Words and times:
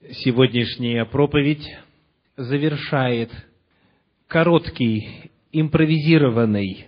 Сегодняшняя 0.00 1.04
проповедь 1.04 1.66
завершает 2.36 3.32
короткий, 4.28 5.32
импровизированный 5.50 6.86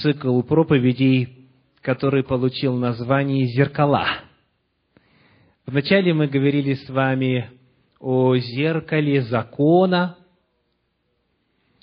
цикл 0.00 0.40
проповедей, 0.40 1.50
который 1.82 2.24
получил 2.24 2.76
название 2.76 3.46
«Зеркала». 3.48 4.06
Вначале 5.66 6.14
мы 6.14 6.26
говорили 6.26 6.72
с 6.72 6.88
вами 6.88 7.50
о 7.98 8.34
зеркале 8.34 9.20
закона, 9.20 10.16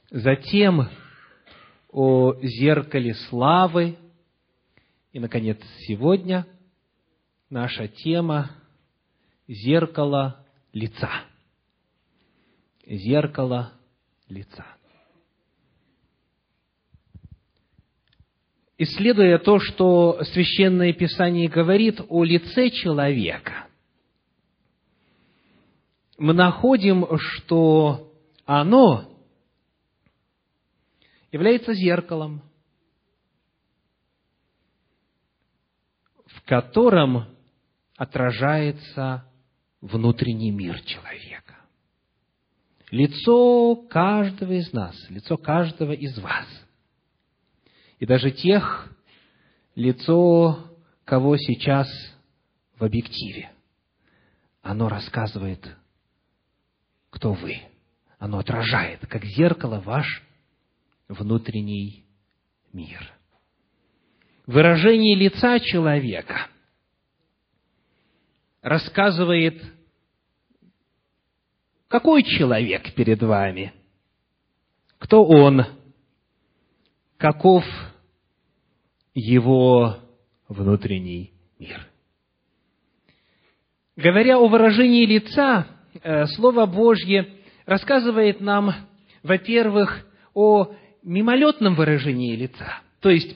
затем 0.10 0.90
о 1.92 2.34
зеркале 2.42 3.14
славы, 3.30 3.98
и, 5.14 5.20
наконец, 5.20 5.60
сегодня 5.86 6.48
наша 7.52 7.88
тема 7.88 8.50
зеркало 9.48 10.45
лица. 10.73 11.09
Зеркало 12.86 13.74
лица. 14.28 14.65
Исследуя 18.78 19.39
то, 19.39 19.60
что 19.60 20.24
Священное 20.24 20.93
Писание 20.93 21.50
говорит 21.50 22.00
о 22.10 22.24
лице 22.24 22.69
человека, 22.69 23.68
мы 26.19 26.33
находим, 26.33 27.05
что 27.18 28.14
оно 28.46 29.11
является 31.32 31.74
зеркалом, 31.74 32.41
в 36.25 36.41
котором 36.44 37.25
отражается 37.95 39.27
внутренний 39.81 40.52
мир 40.52 40.81
человека. 40.81 41.56
Лицо 42.90 43.76
каждого 43.90 44.53
из 44.53 44.72
нас, 44.72 44.95
лицо 45.09 45.38
каждого 45.38 45.92
из 45.92 46.17
вас. 46.17 46.47
И 48.00 48.06
даже 48.06 48.31
тех, 48.31 48.94
лицо, 49.75 50.72
кого 51.03 51.38
сейчас 51.38 51.88
в 52.78 52.84
объективе. 52.84 53.52
Оно 54.61 54.88
рассказывает, 54.88 55.67
кто 57.09 57.34
вы. 57.34 57.62
Оно 58.19 58.39
отражает, 58.39 59.06
как 59.08 59.23
зеркало, 59.25 59.80
ваш 59.80 60.23
внутренний 61.08 62.06
мир. 62.73 63.14
Выражение 64.45 65.16
лица 65.16 65.59
человека– 65.59 66.47
рассказывает, 68.61 69.61
какой 71.88 72.23
человек 72.23 72.94
перед 72.94 73.22
вами, 73.22 73.73
кто 75.00 75.23
он, 75.23 75.66
каков 77.17 77.63
его 79.13 79.97
внутренний 80.47 81.33
мир. 81.59 81.88
Говоря 83.95 84.38
о 84.38 84.47
выражении 84.47 85.05
лица, 85.05 85.67
э, 86.03 86.25
Слово 86.28 86.66
Божье 86.66 87.28
рассказывает 87.66 88.41
нам, 88.41 88.73
во-первых, 89.23 90.05
о 90.33 90.75
мимолетном 91.02 91.75
выражении 91.75 92.35
лица, 92.35 92.81
то 93.00 93.09
есть 93.09 93.35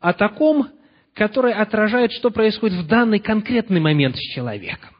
о 0.00 0.12
таком 0.12 0.68
которое 1.14 1.54
отражает, 1.54 2.12
что 2.12 2.30
происходит 2.30 2.78
в 2.78 2.86
данный 2.86 3.18
конкретный 3.18 3.80
момент 3.80 4.16
с 4.16 4.34
человеком. 4.34 4.90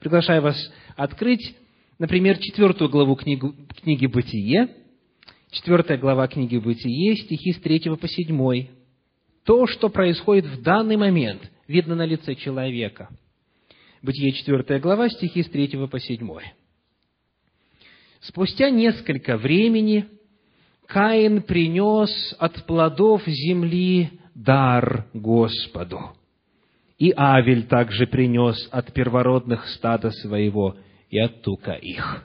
Приглашаю 0.00 0.42
вас 0.42 0.72
открыть, 0.96 1.56
например, 1.98 2.38
четвертую 2.38 2.90
главу 2.90 3.14
книгу, 3.16 3.54
книги 3.80 4.06
«Бытие», 4.06 4.68
четвертая 5.50 5.98
глава 5.98 6.26
книги 6.28 6.58
«Бытие», 6.58 7.16
стихи 7.16 7.52
с 7.52 7.60
третьего 7.60 7.96
по 7.96 8.08
седьмой. 8.08 8.70
То, 9.44 9.66
что 9.66 9.88
происходит 9.88 10.46
в 10.46 10.62
данный 10.62 10.96
момент, 10.96 11.50
видно 11.68 11.94
на 11.94 12.04
лице 12.04 12.34
человека. 12.34 13.08
Бытие, 14.02 14.32
четвертая 14.32 14.80
глава, 14.80 15.08
стихи 15.08 15.42
с 15.42 15.48
третьего 15.48 15.86
по 15.86 16.00
седьмой. 16.00 16.44
Спустя 18.20 18.70
несколько 18.70 19.36
времени 19.36 20.06
Каин 20.86 21.42
принес 21.42 22.34
от 22.38 22.66
плодов 22.66 23.22
земли 23.26 24.10
дар 24.36 25.06
Господу. 25.14 26.12
И 26.98 27.12
Авель 27.16 27.66
также 27.66 28.06
принес 28.06 28.68
от 28.70 28.92
первородных 28.92 29.66
стада 29.68 30.10
своего 30.10 30.76
и 31.10 31.18
от 31.18 31.42
тука 31.42 31.72
их. 31.72 32.24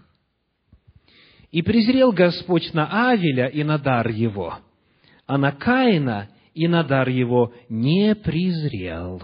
И 1.51 1.61
презрел 1.61 2.11
Господь 2.11 2.73
на 2.73 3.09
Авеля 3.11 3.47
и 3.47 3.63
на 3.63 3.77
дар 3.77 4.07
его, 4.09 4.59
а 5.25 5.37
на 5.37 5.51
Каина 5.51 6.29
и 6.53 6.67
на 6.67 6.83
дар 6.83 7.09
его 7.09 7.53
не 7.69 8.15
презрел. 8.15 9.21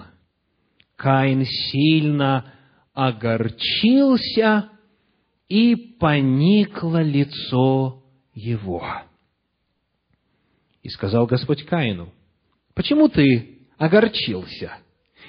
Каин 0.96 1.46
сильно 1.46 2.54
огорчился, 2.94 4.70
и 5.48 5.76
поникло 5.76 7.02
лицо 7.02 8.04
его. 8.34 8.84
И 10.84 10.90
сказал 10.90 11.26
Господь 11.26 11.64
Каину, 11.64 12.12
Почему 12.78 13.10
ты 13.10 13.58
огорчился? 13.80 14.72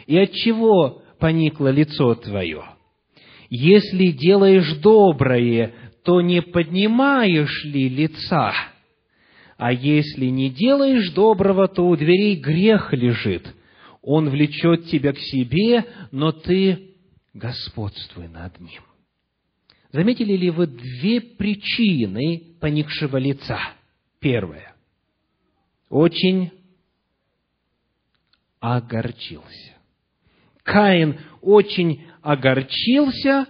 И 0.07 0.19
от 0.19 0.33
чего 0.33 1.01
поникло 1.19 1.69
лицо 1.69 2.15
твое? 2.15 2.63
Если 3.49 4.11
делаешь 4.11 4.75
доброе, 4.83 5.73
то 6.05 6.21
не 6.21 6.43
поднимаешь 6.43 7.65
ли 7.65 7.89
лица? 7.89 8.53
А 9.57 9.73
если 9.73 10.27
не 10.27 10.51
делаешь 10.51 11.11
доброго, 11.13 11.69
то 11.69 11.89
у 11.89 11.97
дверей 11.97 12.37
грех 12.37 12.93
лежит. 12.93 13.49
Он 14.03 14.29
влечет 14.29 14.85
тебя 14.89 15.15
к 15.15 15.19
себе, 15.19 15.87
но 16.13 16.33
ты 16.33 16.97
господствуй 17.33 18.29
над 18.29 18.61
ним. 18.61 18.83
Заметили 19.91 20.37
ли 20.37 20.51
вы 20.51 20.67
две 20.67 21.23
причины 21.23 22.43
поникшего 22.61 23.17
лица? 23.17 23.59
Первое. 24.21 24.75
Очень 25.89 26.51
огорчился. 28.61 29.75
Каин 30.63 31.19
очень 31.41 32.07
огорчился, 32.23 33.47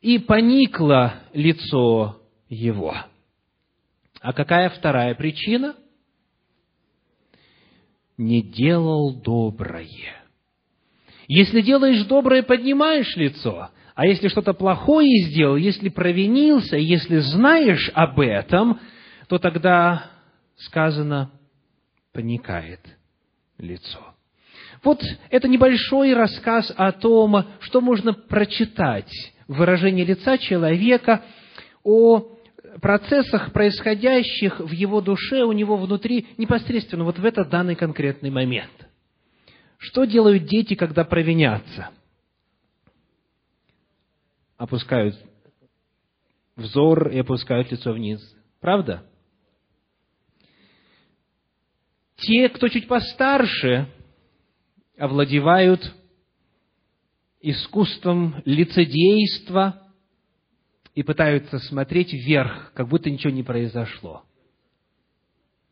и 0.00 0.18
поникло 0.18 1.14
лицо 1.32 2.20
его. 2.48 2.94
А 4.20 4.32
какая 4.34 4.68
вторая 4.68 5.14
причина? 5.14 5.74
Не 8.18 8.42
делал 8.42 9.14
доброе. 9.14 10.22
Если 11.26 11.62
делаешь 11.62 12.04
доброе, 12.04 12.42
поднимаешь 12.42 13.16
лицо. 13.16 13.70
А 13.94 14.06
если 14.06 14.28
что-то 14.28 14.52
плохое 14.52 15.24
сделал, 15.26 15.56
если 15.56 15.88
провинился, 15.88 16.76
если 16.76 17.18
знаешь 17.18 17.90
об 17.94 18.20
этом, 18.20 18.80
то 19.28 19.38
тогда 19.38 20.10
сказано, 20.56 21.30
поникает 22.12 22.80
лицо. 23.58 24.13
Вот 24.84 25.02
это 25.30 25.48
небольшой 25.48 26.12
рассказ 26.12 26.72
о 26.76 26.92
том, 26.92 27.46
что 27.60 27.80
можно 27.80 28.12
прочитать 28.12 29.10
в 29.48 29.56
выражении 29.56 30.04
лица 30.04 30.36
человека, 30.36 31.24
о 31.82 32.36
процессах, 32.82 33.52
происходящих 33.52 34.60
в 34.60 34.70
его 34.70 35.00
душе, 35.00 35.42
у 35.42 35.52
него 35.52 35.76
внутри, 35.76 36.26
непосредственно 36.36 37.04
вот 37.04 37.18
в 37.18 37.24
этот 37.24 37.48
данный 37.48 37.76
конкретный 37.76 38.30
момент. 38.30 38.72
Что 39.78 40.04
делают 40.04 40.44
дети, 40.44 40.74
когда 40.74 41.04
провинятся? 41.04 41.88
Опускают 44.58 45.16
взор 46.56 47.08
и 47.08 47.18
опускают 47.18 47.72
лицо 47.72 47.92
вниз. 47.92 48.20
Правда? 48.60 49.02
Те, 52.16 52.48
кто 52.50 52.68
чуть 52.68 52.86
постарше, 52.86 53.88
овладевают 54.96 55.94
искусством 57.40 58.42
лицедейства 58.44 59.82
и 60.94 61.02
пытаются 61.02 61.58
смотреть 61.58 62.12
вверх, 62.12 62.72
как 62.74 62.88
будто 62.88 63.10
ничего 63.10 63.32
не 63.32 63.42
произошло. 63.42 64.22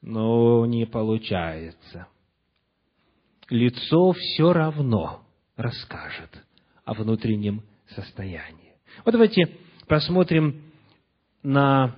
Но 0.00 0.66
не 0.66 0.84
получается. 0.84 2.08
Лицо 3.48 4.12
все 4.12 4.52
равно 4.52 5.22
расскажет 5.56 6.44
о 6.84 6.94
внутреннем 6.94 7.62
состоянии. 7.94 8.74
Вот 9.04 9.12
давайте 9.12 9.56
посмотрим 9.86 10.72
на 11.42 11.96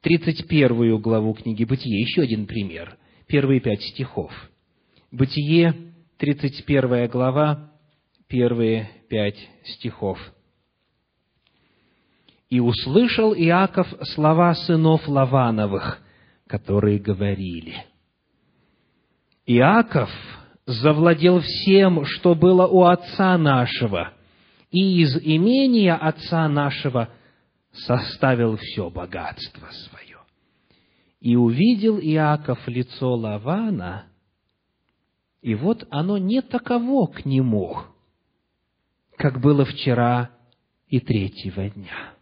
31 0.00 1.00
главу 1.00 1.34
книги 1.34 1.64
Бытия. 1.64 2.00
Еще 2.00 2.22
один 2.22 2.46
пример. 2.46 2.96
Первые 3.26 3.60
пять 3.60 3.82
стихов– 3.82 4.32
Бытие, 5.12 5.74
31 6.18 7.08
глава, 7.08 7.72
первые 8.28 8.88
пять 9.08 9.38
стихов. 9.64 10.18
«И 12.48 12.60
услышал 12.60 13.34
Иаков 13.34 13.88
слова 14.14 14.54
сынов 14.54 15.08
Лавановых, 15.08 16.00
которые 16.46 17.00
говорили, 17.00 17.84
Иаков 19.46 20.10
завладел 20.64 21.40
всем, 21.40 22.04
что 22.04 22.36
было 22.36 22.68
у 22.68 22.84
отца 22.84 23.36
нашего, 23.36 24.12
и 24.70 25.02
из 25.02 25.16
имения 25.16 25.96
отца 25.96 26.48
нашего 26.48 27.08
составил 27.72 28.56
все 28.56 28.88
богатство 28.90 29.66
свое. 29.72 30.18
И 31.20 31.34
увидел 31.34 31.98
Иаков 31.98 32.60
лицо 32.68 33.12
Лавана, 33.12 34.09
и 35.42 35.54
вот 35.54 35.86
оно 35.90 36.18
не 36.18 36.42
таково 36.42 37.06
к 37.06 37.24
нему, 37.24 37.78
как 39.16 39.40
было 39.40 39.64
вчера 39.64 40.30
и 40.88 41.00
третьего 41.00 41.68
дня. 41.70 42.14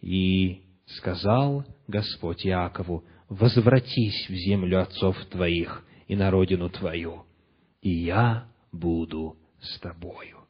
И 0.00 0.62
сказал 0.86 1.64
Господь 1.88 2.46
Иакову, 2.46 3.04
возвратись 3.28 4.28
в 4.28 4.34
землю 4.34 4.82
отцов 4.82 5.16
твоих 5.26 5.84
и 6.06 6.16
на 6.16 6.30
родину 6.30 6.68
твою, 6.68 7.24
и 7.80 7.90
я 7.90 8.48
буду 8.72 9.36
с 9.60 9.78
тобою. 9.80 10.41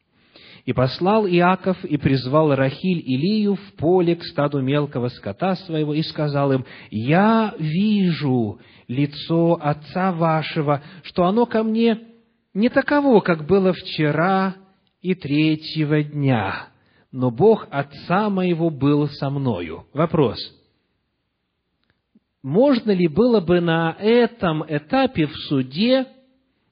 И 0.65 0.71
послал 0.71 1.27
Иаков 1.27 1.83
и 1.83 1.97
призвал 1.97 2.55
Рахиль 2.55 3.03
и 3.05 3.17
Лию 3.17 3.55
в 3.55 3.73
поле 3.73 4.15
к 4.15 4.23
стаду 4.23 4.61
мелкого 4.61 5.09
скота 5.09 5.55
своего 5.55 5.93
и 5.93 6.01
сказал 6.01 6.53
им, 6.53 6.65
«Я 6.89 7.53
вижу 7.59 8.59
лицо 8.87 9.59
отца 9.61 10.13
вашего, 10.13 10.81
что 11.03 11.25
оно 11.25 11.45
ко 11.45 11.63
мне 11.63 11.99
не 12.53 12.69
таково, 12.69 13.19
как 13.19 13.45
было 13.45 13.73
вчера 13.73 14.55
и 15.01 15.15
третьего 15.15 16.01
дня, 16.01 16.67
но 17.11 17.29
Бог 17.29 17.67
отца 17.69 18.29
моего 18.29 18.69
был 18.69 19.07
со 19.09 19.29
мною». 19.29 19.85
Вопрос– 19.93 20.39
можно 22.43 22.91
ли 22.91 23.07
было 23.07 23.39
бы 23.39 23.61
на 23.61 23.95
этом 23.97 24.65
этапе 24.67 25.27
в 25.27 25.35
суде 25.47 26.05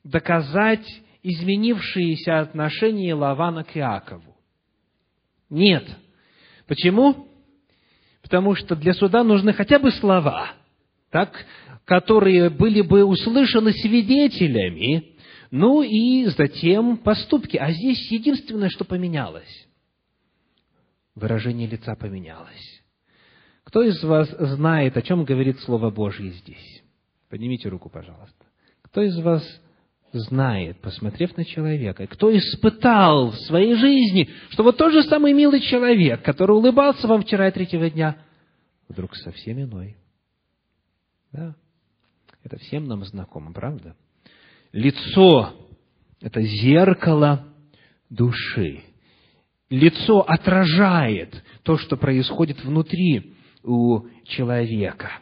доказать 0.04 0.86
изменившиеся 1.24 2.40
отношения 2.40 3.14
Лавана 3.14 3.64
к 3.64 3.76
Иакову? 3.78 4.36
Нет. 5.50 5.88
Почему? 6.68 7.28
Потому 8.22 8.56
что 8.56 8.76
для 8.76 8.94
суда 8.94 9.24
нужны 9.24 9.54
хотя 9.54 9.80
бы 9.80 9.92
слова, 9.92 10.54
так, 11.10 11.46
которые 11.86 12.50
были 12.50 12.82
бы 12.82 13.04
услышаны 13.04 13.74
свидетелями, 13.74 15.16
ну 15.50 15.82
и 15.82 16.26
затем 16.26 16.98
поступки. 16.98 17.58
А 17.58 17.72
здесь 17.72 18.10
единственное, 18.12 18.70
что 18.70 18.86
поменялось. 18.86 19.68
Выражение 21.16 21.68
лица 21.68 21.96
поменялось. 21.96 22.82
Кто 23.64 23.84
из 23.84 24.02
вас 24.04 24.30
знает, 24.30 24.96
о 24.98 25.02
чем 25.02 25.26
говорит 25.26 25.60
Слово 25.60 25.90
Божье 25.92 26.32
здесь? 26.32 26.84
Поднимите 27.30 27.70
руку, 27.70 27.90
пожалуйста. 27.90 28.46
Кто 28.82 29.02
из 29.02 29.18
вас 29.20 29.44
знает, 30.14 30.80
посмотрев 30.82 31.36
на 31.38 31.46
человека, 31.46 32.06
кто 32.08 32.36
испытал 32.36 33.32
в 33.32 33.36
своей 33.42 33.76
жизни, 33.76 34.30
что 34.50 34.64
вот 34.64 34.78
тот 34.78 34.92
же 34.92 35.04
самый 35.04 35.34
милый 35.34 35.62
человек, 35.62 36.24
который 36.24 36.52
улыбался 36.52 37.08
вам 37.08 37.24
вчера 37.24 37.48
и 37.48 37.52
третьего 37.52 37.90
дня, 37.90 38.18
вдруг 38.88 39.16
совсем 39.16 39.62
иной. 39.62 39.96
Да? 41.32 41.56
Это 42.44 42.58
всем 42.58 42.86
нам 42.86 43.06
знакомо, 43.06 43.54
правда? 43.54 43.96
Лицо– 44.74 45.54
это 46.22 46.42
зеркало 46.42 47.48
души. 48.10 48.84
Лицо 49.70 50.20
отражает 50.22 51.44
то, 51.64 51.78
что 51.78 51.96
происходит 51.96 52.64
внутри 52.64 53.36
у 53.64 54.02
человека. 54.26 55.20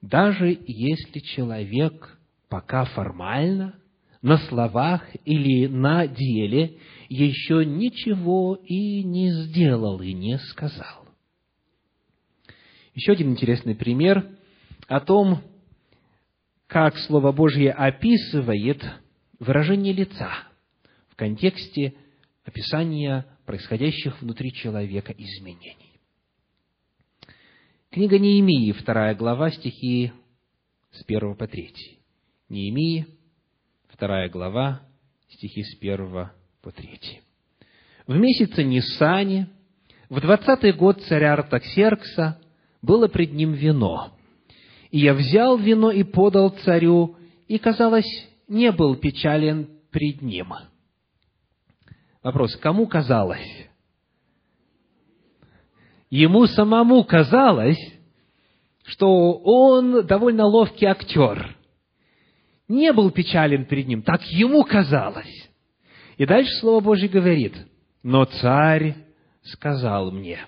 Даже 0.00 0.58
если 0.66 1.20
человек 1.20 2.18
пока 2.48 2.84
формально, 2.84 3.74
на 4.24 4.38
словах 4.38 5.06
или 5.26 5.66
на 5.66 6.06
деле 6.06 6.78
еще 7.10 7.62
ничего 7.66 8.54
и 8.54 9.04
не 9.04 9.30
сделал, 9.30 10.00
и 10.00 10.14
не 10.14 10.38
сказал. 10.38 11.06
Еще 12.94 13.12
один 13.12 13.32
интересный 13.32 13.74
пример 13.74 14.26
о 14.88 15.00
том, 15.00 15.42
как 16.66 16.96
Слово 17.00 17.32
Божье 17.32 17.70
описывает 17.72 18.82
выражение 19.40 19.92
лица 19.92 20.32
в 21.10 21.16
контексте 21.16 21.92
описания 22.46 23.26
происходящих 23.44 24.22
внутри 24.22 24.54
человека 24.54 25.12
изменений. 25.12 26.00
Книга 27.90 28.18
Неемии, 28.18 28.72
вторая 28.72 29.14
глава, 29.14 29.50
стихи 29.50 30.12
с 30.92 31.04
первого 31.04 31.34
по 31.34 31.46
третий. 31.46 31.98
Неемии, 32.48 33.06
вторая 33.94 34.28
глава, 34.28 34.80
стихи 35.28 35.62
с 35.62 35.76
первого 35.76 36.32
по 36.62 36.72
третий. 36.72 37.20
В 38.08 38.16
месяце 38.16 38.64
Нисане, 38.64 39.48
в 40.08 40.20
двадцатый 40.20 40.72
год 40.72 41.00
царя 41.02 41.34
Артаксеркса, 41.34 42.40
было 42.82 43.06
пред 43.06 43.32
ним 43.32 43.52
вино. 43.52 44.10
И 44.90 44.98
я 44.98 45.14
взял 45.14 45.56
вино 45.56 45.92
и 45.92 46.02
подал 46.02 46.50
царю, 46.64 47.16
и, 47.46 47.56
казалось, 47.58 48.28
не 48.48 48.72
был 48.72 48.96
печален 48.96 49.68
пред 49.92 50.22
ним. 50.22 50.52
Вопрос, 52.22 52.56
кому 52.56 52.86
казалось? 52.86 53.68
ему 56.10 56.46
самому 56.46 57.02
казалось, 57.04 57.78
что 58.84 59.32
он 59.32 60.06
довольно 60.06 60.44
ловкий 60.46 60.86
актер. 60.86 61.56
Не 62.68 62.92
был 62.92 63.10
печален 63.10 63.66
перед 63.66 63.86
ним, 63.86 64.02
так 64.02 64.22
ему 64.24 64.64
казалось. 64.64 65.50
И 66.16 66.26
дальше 66.26 66.52
Слово 66.60 66.80
Божье 66.80 67.08
говорит, 67.08 67.54
но 68.02 68.24
царь 68.24 68.94
сказал 69.42 70.10
мне, 70.10 70.46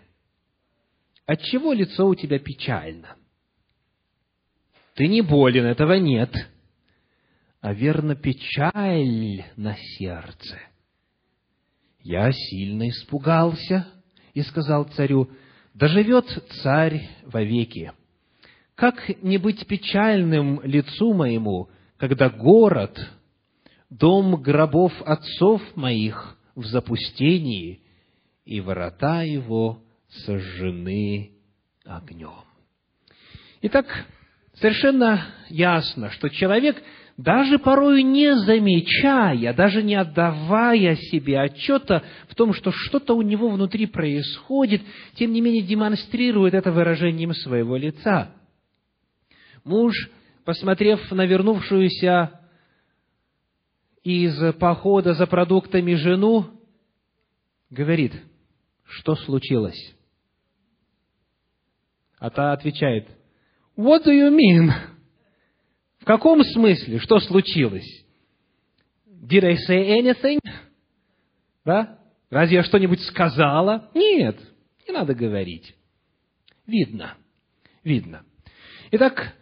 отчего 1.26 1.72
лицо 1.72 2.06
у 2.06 2.14
тебя 2.14 2.38
печально? 2.38 3.16
Ты 4.94 5.08
не 5.08 5.20
болен, 5.20 5.66
этого 5.66 5.94
нет, 5.94 6.32
а 7.60 7.74
верно 7.74 8.14
печаль 8.14 9.44
на 9.56 9.76
сердце. 9.76 10.58
Я 12.00 12.30
сильно 12.32 12.88
испугался 12.88 13.88
и 14.32 14.40
сказал 14.42 14.84
царю, 14.84 15.28
да 15.74 15.88
живет 15.88 16.26
царь 16.62 17.08
вовеки. 17.24 17.92
Как 18.74 19.22
не 19.22 19.36
быть 19.36 19.66
печальным 19.66 20.62
лицу 20.62 21.12
моему, 21.12 21.68
когда 21.98 22.28
город, 22.28 22.98
дом 23.90 24.40
гробов 24.42 24.92
отцов 25.02 25.62
моих 25.76 26.36
в 26.54 26.64
запустении, 26.66 27.80
и 28.44 28.60
ворота 28.60 29.22
его 29.22 29.82
сожжены 30.08 31.32
огнем. 31.84 32.44
Итак, 33.62 33.86
совершенно 34.54 35.26
ясно, 35.48 36.10
что 36.10 36.28
человек 36.28 36.82
даже 37.16 37.58
порой 37.58 38.02
не 38.02 38.36
замечая, 38.36 39.54
даже 39.54 39.82
не 39.82 39.94
отдавая 39.94 40.96
себе 40.96 41.40
отчета 41.40 42.02
в 42.28 42.34
том, 42.34 42.52
что 42.52 42.70
что-то 42.72 43.14
у 43.14 43.22
него 43.22 43.48
внутри 43.48 43.86
происходит, 43.86 44.82
тем 45.14 45.32
не 45.32 45.40
менее 45.40 45.62
демонстрирует 45.62 46.54
это 46.54 46.70
выражением 46.70 47.32
своего 47.32 47.76
лица. 47.76 48.32
Муж, 49.64 49.94
посмотрев 50.46 51.10
на 51.10 51.26
вернувшуюся 51.26 52.40
из 54.04 54.54
похода 54.54 55.12
за 55.14 55.26
продуктами 55.26 55.94
жену, 55.94 56.46
говорит, 57.68 58.12
что 58.84 59.16
случилось? 59.16 59.92
А 62.18 62.30
та 62.30 62.52
отвечает, 62.52 63.08
What 63.76 64.04
do 64.06 64.12
you 64.12 64.30
mean? 64.30 64.70
В 65.98 66.04
каком 66.04 66.42
смысле? 66.44 67.00
Что 67.00 67.18
случилось? 67.18 68.06
Did 69.08 69.44
I 69.44 69.56
say 69.68 69.98
anything? 69.98 70.38
Да? 71.64 71.98
Разве 72.30 72.58
я 72.58 72.62
что-нибудь 72.62 73.02
сказала? 73.02 73.90
Нет, 73.94 74.38
не 74.86 74.94
надо 74.94 75.12
говорить. 75.12 75.74
Видно, 76.68 77.16
видно. 77.82 78.24
Итак, 78.92 79.34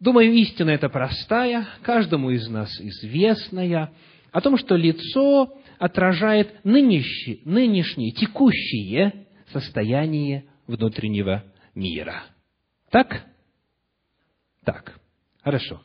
думаю, 0.00 0.32
истина 0.32 0.70
эта 0.70 0.88
простая, 0.88 1.68
каждому 1.82 2.30
из 2.30 2.48
нас 2.48 2.68
известная, 2.80 3.92
о 4.32 4.40
том, 4.40 4.56
что 4.56 4.76
лицо 4.76 5.56
отражает 5.78 6.64
нынешнее, 6.64 7.40
нынешнее 7.44 8.12
текущее 8.12 9.26
состояние 9.52 10.46
внутреннего 10.66 11.44
мира. 11.74 12.24
Так? 12.90 13.24
Так. 14.64 14.98
Хорошо. 15.42 15.82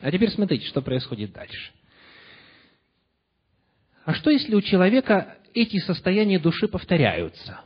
А 0.00 0.10
теперь 0.10 0.30
смотрите, 0.30 0.66
что 0.66 0.80
происходит 0.82 1.32
дальше. 1.32 1.72
а 4.04 4.14
что 4.14 4.30
если 4.30 4.54
у 4.54 4.60
человека 4.60 5.38
эти 5.54 5.78
состояния 5.78 6.38
души 6.38 6.68
повторяются? 6.68 7.60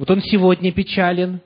Вот 0.00 0.10
он 0.10 0.22
сегодня 0.22 0.72
печален, 0.72 1.42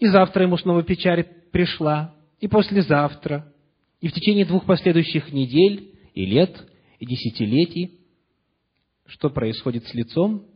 и 0.00 0.06
завтра 0.06 0.44
ему 0.44 0.56
снова 0.56 0.82
печаль 0.82 1.24
пришла, 1.52 2.16
и 2.40 2.48
послезавтра, 2.48 3.52
и 4.00 4.08
в 4.08 4.14
течение 4.14 4.46
двух 4.46 4.64
последующих 4.64 5.30
недель, 5.30 5.94
и 6.14 6.24
лет, 6.24 6.56
и 6.98 7.04
десятилетий. 7.04 8.00
Что 9.04 9.28
происходит 9.28 9.86
с 9.88 9.92
лицом? 9.92 10.46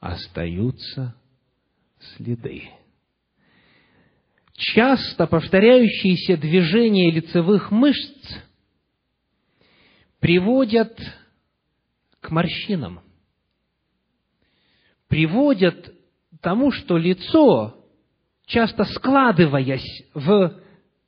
Остаются 0.00 1.14
следы. 2.16 2.70
Часто 4.54 5.28
повторяющиеся 5.28 6.36
движения 6.36 7.12
лицевых 7.12 7.70
мышц 7.70 8.38
приводят 10.18 10.98
к 12.20 12.28
морщинам, 12.32 13.02
приводят 15.18 15.88
к 15.88 16.40
тому, 16.40 16.70
что 16.70 16.96
лицо, 16.96 17.74
часто 18.46 18.84
складываясь 18.84 20.04
в 20.14 20.60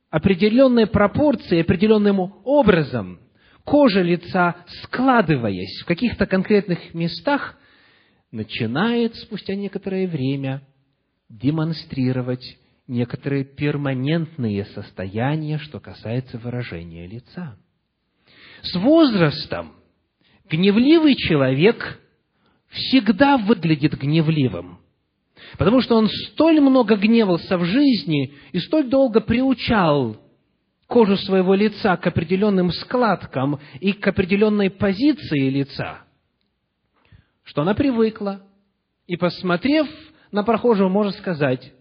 определенные 0.09 0.85
пропорции, 0.85 1.61
определенным 1.61 2.19
образом, 2.43 3.21
кожа 3.63 4.01
лица, 4.01 4.57
складываясь 4.83 5.81
в 5.81 5.85
каких-то 5.85 6.25
конкретных 6.25 6.93
местах, 6.93 7.57
начинает 8.31 9.15
спустя 9.15 9.55
некоторое 9.55 10.09
время 10.09 10.61
демонстрировать 11.29 12.57
некоторые 12.87 13.45
перманентные 13.45 14.65
состояния, 14.65 15.57
что 15.57 15.79
касается 15.79 16.37
выражения 16.37 17.07
лица. 17.07 17.57
С 18.61 18.75
возрастом 18.75 19.71
гневливый 20.49 21.15
человек 21.15 22.00
всегда 22.71 23.37
выглядит 23.37 23.97
гневливым, 23.97 24.79
потому 25.57 25.81
что 25.81 25.95
он 25.95 26.07
столь 26.07 26.59
много 26.59 26.95
гневался 26.95 27.57
в 27.57 27.65
жизни 27.65 28.33
и 28.51 28.59
столь 28.59 28.89
долго 28.89 29.21
приучал 29.21 30.17
кожу 30.87 31.15
своего 31.17 31.53
лица 31.53 31.95
к 31.97 32.07
определенным 32.07 32.71
складкам 32.71 33.59
и 33.79 33.93
к 33.93 34.07
определенной 34.07 34.69
позиции 34.69 35.49
лица, 35.49 36.03
что 37.43 37.61
она 37.61 37.73
привыкла, 37.73 38.41
и, 39.07 39.17
посмотрев 39.17 39.87
на 40.31 40.43
прохожего, 40.43 40.87
может 40.87 41.15
сказать, 41.17 41.73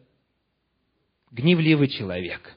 гневливый 1.31 1.89
человек. 1.89 2.57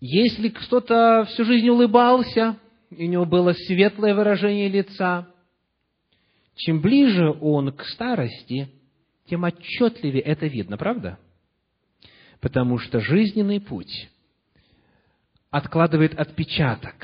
Если 0.00 0.48
кто-то 0.48 1.26
всю 1.30 1.44
жизнь 1.44 1.68
улыбался, 1.68 2.56
и 2.90 3.04
у 3.04 3.08
него 3.08 3.26
было 3.26 3.52
светлое 3.52 4.14
выражение 4.14 4.68
лица, 4.68 5.28
чем 6.56 6.80
ближе 6.80 7.30
он 7.40 7.72
к 7.72 7.84
старости, 7.86 8.68
тем 9.26 9.44
отчетливее 9.44 10.22
это 10.22 10.46
видно, 10.46 10.76
правда? 10.76 11.18
Потому 12.40 12.78
что 12.78 13.00
жизненный 13.00 13.60
путь 13.60 14.10
откладывает 15.50 16.18
отпечаток 16.18 16.94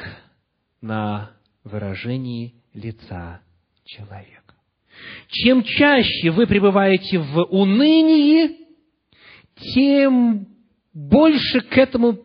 на 0.81 1.33
выражении 1.65 2.55
лица 2.75 3.41
человека. 3.85 4.55
Чем 5.29 5.63
чаще 5.63 6.31
вы 6.31 6.47
пребываете 6.47 7.19
в 7.19 7.43
унынии, 7.45 8.67
тем 9.75 10.49
больше 10.93 11.61
к 11.61 11.77
этому 11.77 12.19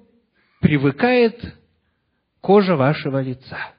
привыкает 0.60 1.56
кожа 2.40 2.76
вашего 2.76 3.22
лица. 3.22 3.74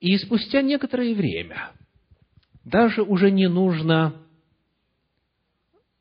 И 0.00 0.16
спустя 0.18 0.62
некоторое 0.62 1.14
время 1.14 1.70
даже 2.66 3.02
уже 3.02 3.30
не 3.30 3.48
нужно 3.48 4.12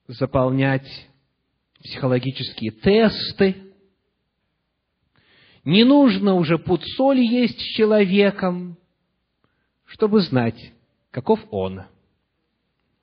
заполнять 0.08 1.08
психологические 1.84 2.72
тесты, 2.72 3.56
не 5.64 5.84
нужно 5.84 6.34
уже 6.34 6.58
пуд 6.58 6.84
соли 6.98 7.22
есть 7.22 7.60
с 7.60 7.76
человеком, 7.76 8.78
чтобы 9.86 10.22
знать, 10.22 10.74
каков 11.12 11.40
он. 11.52 11.84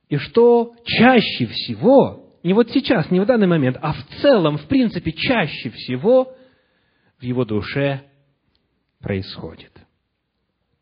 И 0.09 0.17
что 0.17 0.75
чаще 0.85 1.47
всего 1.47 2.35
не 2.43 2.55
вот 2.55 2.71
сейчас, 2.71 3.13
не 3.13 3.21
в 3.21 3.27
данный 3.27 3.47
момент, 3.47 3.79
а 3.81 3.93
в 3.93 4.05
целом, 4.21 4.59
в 4.59 4.67
принципе, 4.67 5.13
чаще 5.13 5.71
всего 5.71 6.35
в 7.21 7.23
его 7.23 7.45
душе 7.45 8.03
происходит. 8.99 9.73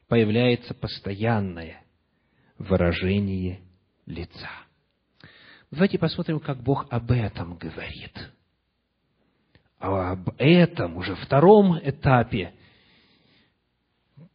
Появляется 0.08 0.72
постоянное 0.72 1.84
выражение 2.60 3.60
лица. 4.06 4.50
Давайте 5.70 5.98
посмотрим, 5.98 6.40
как 6.40 6.62
Бог 6.62 6.86
об 6.90 7.10
этом 7.10 7.56
говорит. 7.56 8.30
А 9.78 10.12
об 10.12 10.28
этом 10.36 10.96
уже 10.98 11.14
втором 11.16 11.78
этапе, 11.82 12.52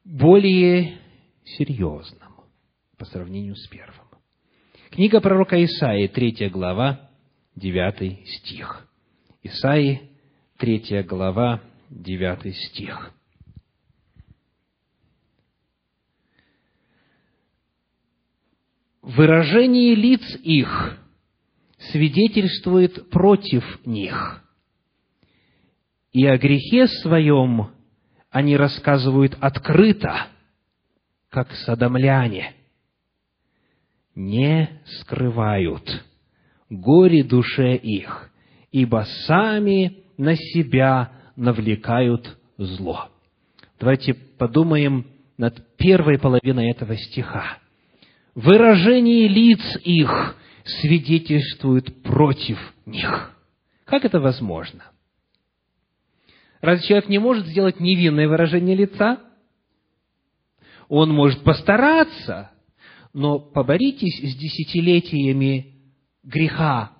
более 0.03 0.98
серьезном 1.44 2.34
по 2.98 3.05
сравнению 3.05 3.55
с 3.55 3.67
первым. 3.67 4.08
Книга 4.89 5.22
пророка 5.22 5.63
Исаии, 5.63 6.08
третья 6.08 6.50
глава, 6.50 7.12
девятый 7.55 8.25
стих. 8.25 8.88
Исаии, 9.44 10.10
третья 10.58 11.03
глава, 11.03 11.62
девятый 11.89 12.53
стих. 12.53 13.14
Выражение 19.05 19.93
лиц 19.93 20.21
их 20.41 20.97
свидетельствует 21.91 23.09
против 23.12 23.63
них, 23.85 24.43
и 26.12 26.25
о 26.25 26.38
грехе 26.38 26.88
своем 26.88 27.69
они 28.31 28.57
рассказывают 28.57 29.38
открыто, 29.39 30.27
как 31.29 31.51
садомляне, 31.51 32.55
не 34.15 34.81
скрывают– 35.00 36.03
горе 36.71 37.24
душе 37.24 37.75
их, 37.75 38.31
ибо 38.71 39.05
сами 39.27 40.03
на 40.17 40.35
себя 40.35 41.12
навлекают 41.35 42.39
зло. 42.57 43.09
Давайте 43.79 44.15
подумаем 44.15 45.05
над 45.38 45.77
первой 45.77 46.17
половиной 46.17 46.71
этого 46.71 46.97
стиха. 46.97 47.59
Выражение 48.35 49.29
лиц 49.29 49.61
их 49.83 50.35
свидетельствует 50.65 52.03
против 52.03 52.59
них. 52.85 53.33
Как 53.85 54.03
это 54.03 54.19
возможно? 54.19 54.83
Разве 56.59 56.85
человек 56.85 57.07
не 57.07 57.17
может 57.17 57.47
сделать 57.47 57.79
невинное 57.79 58.27
выражение 58.27 58.75
лица? 58.75 59.21
Он 60.89 61.13
может 61.13 61.43
постараться, 61.43 62.51
но 63.13 63.39
поборитесь 63.39 64.17
с 64.17 64.35
десятилетиями 64.35 65.73
греха, 66.23 66.91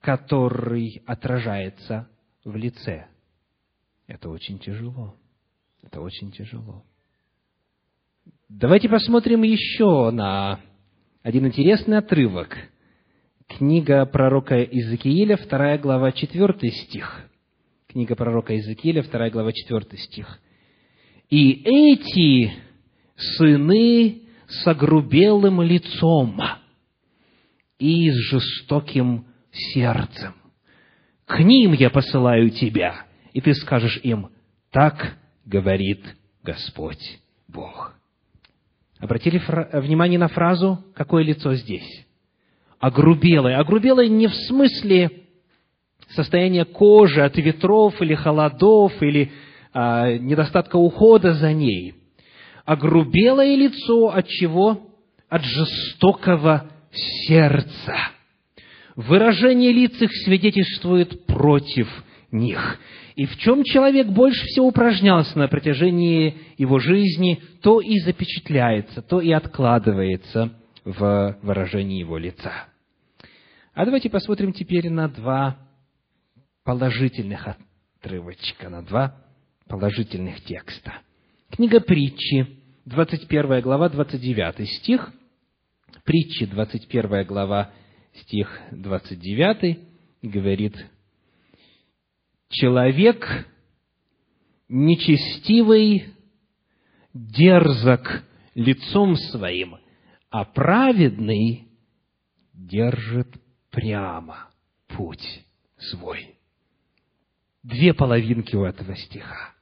который 0.00 1.02
отражается 1.06 2.10
в 2.44 2.54
лице. 2.54 3.06
Это 4.06 4.28
очень 4.28 4.58
тяжело. 4.58 5.16
Это 5.82 6.02
очень 6.02 6.30
тяжело. 6.32 6.84
Давайте 8.52 8.88
посмотрим 8.88 9.44
еще 9.44 10.10
на 10.10 10.58
один 11.22 11.46
интересный 11.46 11.98
отрывок. 11.98 12.58
Книга 13.46 14.04
пророка 14.06 14.56
Иезекииля, 14.56 15.36
вторая 15.36 15.78
глава, 15.78 16.10
четвертый 16.10 16.72
стих. 16.72 17.30
Книга 17.86 18.16
пророка 18.16 18.52
Иезекииля, 18.52 19.02
вторая 19.02 19.30
глава, 19.30 19.52
четвертый 19.52 20.00
стих. 20.00 20.40
«И 21.28 21.62
эти 21.62 22.52
сыны 23.14 24.22
с 24.48 24.66
огрубелым 24.66 25.62
лицом, 25.62 26.36
и 27.78 28.10
с 28.10 28.16
жестоким 28.16 29.26
сердцем. 29.52 30.34
К 31.24 31.38
ним 31.38 31.72
я 31.74 31.88
посылаю 31.88 32.50
тебя, 32.50 33.06
и 33.32 33.40
ты 33.40 33.54
скажешь 33.54 34.00
им, 34.02 34.30
так 34.72 35.16
говорит 35.44 36.04
Господь 36.42 37.20
Бог. 37.46 37.99
Обратили 39.00 39.40
внимание 39.78 40.18
на 40.18 40.28
фразу, 40.28 40.84
какое 40.94 41.24
лицо 41.24 41.54
здесь? 41.54 42.06
Огрубелое. 42.78 43.58
Огрубелое 43.58 44.08
не 44.08 44.26
в 44.26 44.34
смысле 44.34 45.10
состояния 46.10 46.64
кожи 46.66 47.22
от 47.22 47.36
ветров 47.36 48.00
или 48.02 48.14
холодов, 48.14 48.92
или 49.02 49.32
а, 49.72 50.12
недостатка 50.18 50.76
ухода 50.76 51.32
за 51.32 51.52
ней. 51.52 51.94
Огрубелое 52.66 53.56
лицо 53.56 54.08
от 54.08 54.28
чего? 54.28 54.86
От 55.28 55.44
жестокого 55.44 56.70
сердца. 56.92 57.96
Выражение 58.96 59.72
лиц 59.72 60.00
их 60.02 60.10
свидетельствует 60.24 61.24
против 61.26 61.88
них. 62.32 62.78
И 63.20 63.26
в 63.26 63.36
чем 63.36 63.64
человек 63.64 64.06
больше 64.06 64.46
всего 64.46 64.68
упражнялся 64.68 65.38
на 65.38 65.46
протяжении 65.46 66.38
его 66.56 66.78
жизни, 66.78 67.42
то 67.60 67.82
и 67.82 67.98
запечатляется, 67.98 69.02
то 69.02 69.20
и 69.20 69.30
откладывается 69.30 70.54
в 70.86 71.38
выражении 71.42 71.98
его 71.98 72.16
лица. 72.16 72.50
А 73.74 73.84
давайте 73.84 74.08
посмотрим 74.08 74.54
теперь 74.54 74.88
на 74.88 75.06
два 75.06 75.58
положительных 76.64 77.46
отрывочка, 77.98 78.70
на 78.70 78.80
два 78.80 79.22
положительных 79.68 80.42
текста. 80.44 80.94
Книга 81.50 81.80
притчи, 81.80 82.46
21 82.86 83.60
глава, 83.60 83.90
29 83.90 84.66
стих. 84.66 85.12
Притчи, 86.04 86.46
21 86.46 87.26
глава, 87.26 87.70
стих 88.14 88.48
29, 88.70 89.78
говорит 90.22 90.86
человек 92.50 93.46
нечестивый, 94.68 96.14
дерзок 97.14 98.24
лицом 98.54 99.16
своим, 99.16 99.76
а 100.30 100.44
праведный 100.44 101.68
держит 102.52 103.28
прямо 103.70 104.50
путь 104.88 105.44
свой. 105.78 106.36
Две 107.62 107.94
половинки 107.94 108.54
у 108.56 108.64
этого 108.64 108.96
стиха. 108.96 109.54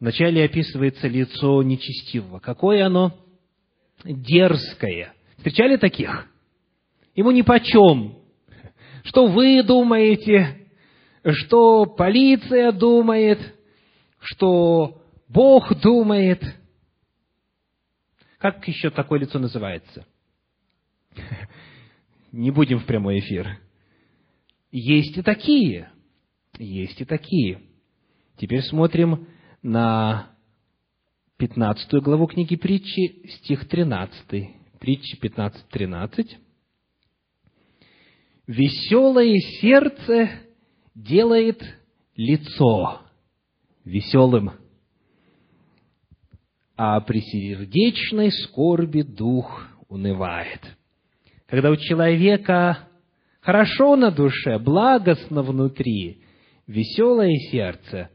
Вначале 0.00 0.44
описывается 0.44 1.08
лицо 1.08 1.62
нечестивого. 1.62 2.38
Какое 2.38 2.86
оно? 2.86 3.16
Дерзкое. 4.04 5.14
Встречали 5.36 5.76
таких? 5.76 6.28
Ему 7.14 7.30
нипочем. 7.30 8.16
Что 9.04 9.26
вы 9.26 9.62
думаете? 9.62 10.63
Что 11.32 11.86
полиция 11.86 12.72
думает, 12.72 13.38
что 14.20 15.02
Бог 15.28 15.74
думает. 15.80 16.42
Как 18.38 18.66
еще 18.68 18.90
такое 18.90 19.20
лицо 19.20 19.38
называется? 19.38 20.06
Не 22.32 22.50
будем 22.50 22.80
в 22.80 22.86
прямой 22.86 23.20
эфир. 23.20 23.58
Есть 24.70 25.16
и 25.16 25.22
такие. 25.22 25.90
Есть 26.58 27.00
и 27.00 27.04
такие. 27.04 27.62
Теперь 28.36 28.62
смотрим 28.62 29.28
на 29.62 30.30
15 31.38 32.02
главу 32.02 32.26
книги 32.26 32.56
притчи, 32.56 33.28
стих 33.36 33.68
13. 33.68 34.50
Притчи 34.78 35.18
15, 35.18 35.68
13. 35.68 36.38
«Веселое 38.46 39.38
сердце 39.60 40.28
делает 40.94 41.62
лицо 42.16 43.00
веселым, 43.84 44.52
а 46.76 47.00
при 47.00 47.20
сердечной 47.20 48.30
скорби 48.30 49.02
дух 49.02 49.68
унывает. 49.88 50.60
Когда 51.46 51.70
у 51.70 51.76
человека 51.76 52.88
хорошо 53.40 53.96
на 53.96 54.10
душе, 54.10 54.58
благостно 54.58 55.42
внутри, 55.42 56.22
веселое 56.66 57.36
сердце, 57.50 58.10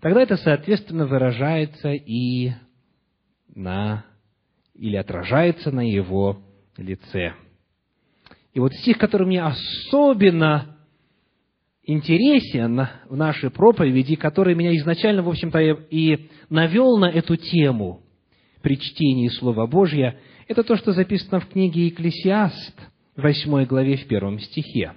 тогда 0.00 0.22
это, 0.22 0.36
соответственно, 0.36 1.06
выражается 1.06 1.92
и 1.92 2.52
на, 3.54 4.04
или 4.74 4.96
отражается 4.96 5.70
на 5.70 5.88
его 5.88 6.42
лице. 6.76 7.34
И 8.52 8.60
вот 8.60 8.72
стих, 8.74 8.98
который 8.98 9.26
мне 9.26 9.42
особенно 9.42 10.75
интересен 11.86 12.88
в 13.08 13.16
нашей 13.16 13.50
проповеди, 13.50 14.16
который 14.16 14.54
меня 14.54 14.76
изначально, 14.76 15.22
в 15.22 15.28
общем-то, 15.28 15.58
и 15.58 16.28
навел 16.50 16.98
на 16.98 17.06
эту 17.06 17.36
тему 17.36 18.02
при 18.60 18.78
чтении 18.78 19.28
Слова 19.28 19.66
Божьего, 19.66 20.16
это 20.48 20.64
то, 20.64 20.76
что 20.76 20.92
записано 20.92 21.40
в 21.40 21.48
книге 21.48 21.86
Екклесиаст, 21.86 22.74
8 23.16 23.64
главе, 23.64 23.96
в 23.96 24.06
первом 24.08 24.40
стихе. 24.40 24.94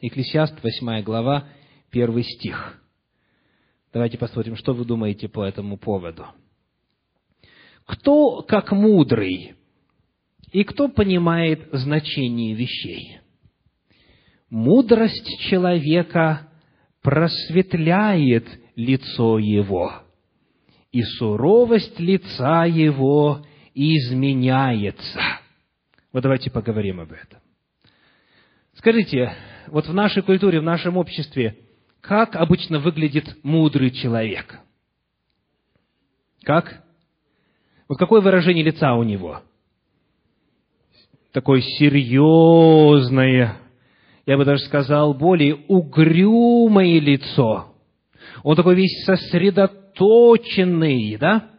Екклесиаст, 0.00 0.62
8 0.62 1.02
глава, 1.02 1.48
первый 1.90 2.22
стих. 2.22 2.80
Давайте 3.92 4.18
посмотрим, 4.18 4.56
что 4.56 4.74
вы 4.74 4.84
думаете 4.84 5.28
по 5.28 5.44
этому 5.44 5.78
поводу. 5.78 6.26
Кто 7.86 8.42
как 8.42 8.72
мудрый, 8.72 9.54
и 10.52 10.64
кто 10.64 10.88
понимает 10.88 11.68
значение 11.72 12.54
вещей? 12.54 13.20
Мудрость 14.54 15.40
человека 15.40 16.48
просветляет 17.02 18.46
лицо 18.76 19.40
его, 19.40 19.92
и 20.92 21.02
суровость 21.02 21.98
лица 21.98 22.64
его 22.64 23.44
изменяется. 23.74 25.20
Вот 26.12 26.22
давайте 26.22 26.52
поговорим 26.52 27.00
об 27.00 27.10
этом. 27.10 27.40
Скажите, 28.74 29.34
вот 29.66 29.88
в 29.88 29.92
нашей 29.92 30.22
культуре, 30.22 30.60
в 30.60 30.64
нашем 30.64 30.98
обществе, 30.98 31.58
как 32.00 32.36
обычно 32.36 32.78
выглядит 32.78 33.36
мудрый 33.42 33.90
человек? 33.90 34.60
Как? 36.44 36.84
Вот 37.88 37.98
какое 37.98 38.20
выражение 38.20 38.64
лица 38.64 38.94
у 38.94 39.02
него? 39.02 39.42
Такое 41.32 41.60
серьезное, 41.60 43.63
я 44.26 44.36
бы 44.36 44.44
даже 44.44 44.62
сказал, 44.64 45.14
более 45.14 45.54
угрюмое 45.68 47.00
лицо. 47.00 47.74
Он 48.42 48.56
такой 48.56 48.74
весь 48.74 49.04
сосредоточенный, 49.04 51.16
да? 51.16 51.50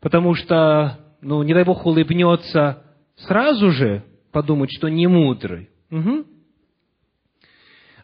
Потому 0.00 0.34
что, 0.34 0.98
ну, 1.20 1.42
не 1.42 1.52
дай 1.52 1.64
Бог, 1.64 1.84
улыбнется 1.84 2.82
сразу 3.16 3.70
же, 3.70 4.04
подумать, 4.32 4.70
что 4.72 4.88
не 4.88 5.06
мудрый. 5.06 5.68
Угу. 5.90 6.24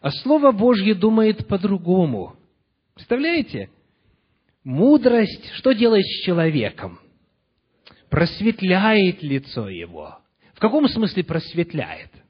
А 0.01 0.11
Слово 0.11 0.51
Божье 0.51 0.93
думает 0.93 1.47
по-другому. 1.47 2.35
Представляете? 2.93 3.71
Мудрость 4.63 5.51
что 5.53 5.71
делает 5.71 6.05
с 6.05 6.25
человеком? 6.25 6.99
Просветляет 8.09 9.23
лицо 9.23 9.69
его. 9.69 10.19
В 10.53 10.59
каком 10.59 10.87
смысле 10.87 11.23
просветляет?– 11.23 12.11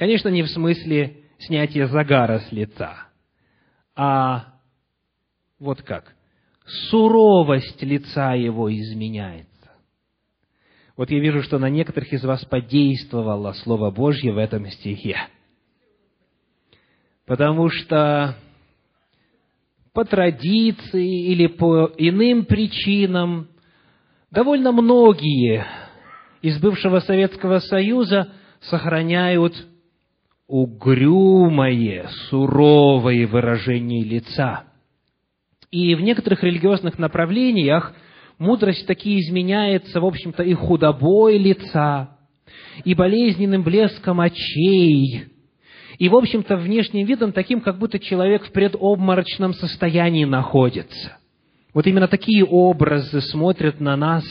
Конечно, 0.00 0.28
не 0.30 0.42
в 0.42 0.48
смысле 0.48 1.24
снятия 1.40 1.86
загара 1.86 2.38
с 2.38 2.50
лица, 2.52 3.08
а 3.94 4.54
вот 5.58 5.82
как. 5.82 6.14
Суровость 6.88 7.82
лица 7.82 8.32
его 8.32 8.74
изменяется. 8.74 9.70
Вот 10.96 11.10
я 11.10 11.20
вижу, 11.20 11.42
что 11.42 11.58
на 11.58 11.68
некоторых 11.68 12.14
из 12.14 12.24
вас 12.24 12.42
подействовало 12.46 13.52
Слово 13.52 13.90
Божье 13.90 14.32
в 14.32 14.38
этом 14.38 14.70
стихе. 14.70 15.18
Потому 17.26 17.68
что 17.68 18.36
по 19.92 20.06
традиции 20.06 21.30
или 21.30 21.46
по 21.46 21.92
иным 21.98 22.46
причинам 22.46 23.48
довольно 24.30 24.72
многие 24.72 25.66
из 26.40 26.58
бывшего 26.58 27.00
Советского 27.00 27.58
Союза 27.58 28.32
сохраняют 28.60 29.66
угрюмое, 30.50 32.08
суровое 32.28 33.26
выражение 33.28 34.04
лица. 34.04 34.64
И 35.70 35.94
в 35.94 36.00
некоторых 36.00 36.42
религиозных 36.42 36.98
направлениях 36.98 37.94
мудрость 38.38 38.84
таки 38.86 39.20
изменяется, 39.20 40.00
в 40.00 40.04
общем-то, 40.04 40.42
и 40.42 40.52
худобой 40.54 41.38
лица, 41.38 42.18
и 42.84 42.94
болезненным 42.94 43.62
блеском 43.62 44.20
очей, 44.20 45.26
и, 45.98 46.08
в 46.08 46.16
общем-то, 46.16 46.56
внешним 46.56 47.06
видом 47.06 47.32
таким, 47.32 47.60
как 47.60 47.78
будто 47.78 48.00
человек 48.00 48.44
в 48.46 48.50
предобморочном 48.50 49.54
состоянии 49.54 50.24
находится. 50.24 51.18
Вот 51.72 51.86
именно 51.86 52.08
такие 52.08 52.44
образы 52.44 53.20
смотрят 53.20 53.78
на 53.78 53.96
нас 53.96 54.24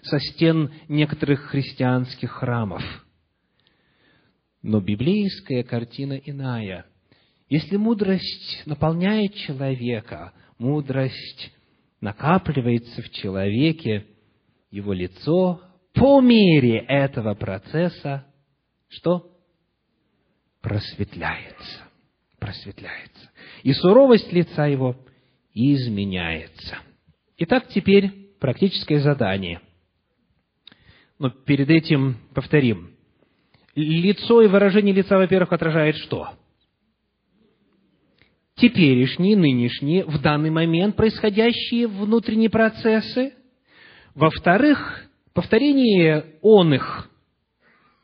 со 0.00 0.18
стен 0.20 0.70
некоторых 0.88 1.40
христианских 1.40 2.30
храмов– 2.30 2.82
но 4.66 4.80
библейская 4.80 5.62
картина 5.62 6.14
иная. 6.14 6.86
Если 7.48 7.76
мудрость 7.76 8.64
наполняет 8.66 9.32
человека, 9.36 10.32
мудрость 10.58 11.52
накапливается 12.00 13.00
в 13.00 13.10
человеке, 13.10 14.04
его 14.72 14.92
лицо 14.92 15.62
по 15.94 16.20
мере 16.20 16.78
этого 16.78 17.34
процесса, 17.34 18.26
что? 18.88 19.30
Просветляется. 20.60 21.84
Просветляется. 22.40 23.30
И 23.62 23.72
суровость 23.72 24.32
лица 24.32 24.66
его 24.66 24.96
изменяется. 25.54 26.78
Итак, 27.38 27.68
теперь 27.68 28.10
практическое 28.40 28.98
задание. 28.98 29.60
Но 31.20 31.30
перед 31.30 31.70
этим 31.70 32.16
повторим 32.34 32.95
лицо 33.76 34.42
и 34.42 34.48
выражение 34.48 34.94
лица, 34.94 35.16
во-первых, 35.16 35.52
отражает 35.52 35.96
что? 35.96 36.30
теперешние, 38.56 39.36
нынешние, 39.36 40.04
в 40.04 40.20
данный 40.20 40.50
момент 40.50 40.96
происходящие 40.96 41.86
внутренние 41.86 42.50
процессы. 42.50 43.34
Во-вторых, 44.14 45.04
повторение 45.34 46.24
он 46.40 46.74
их 46.74 47.08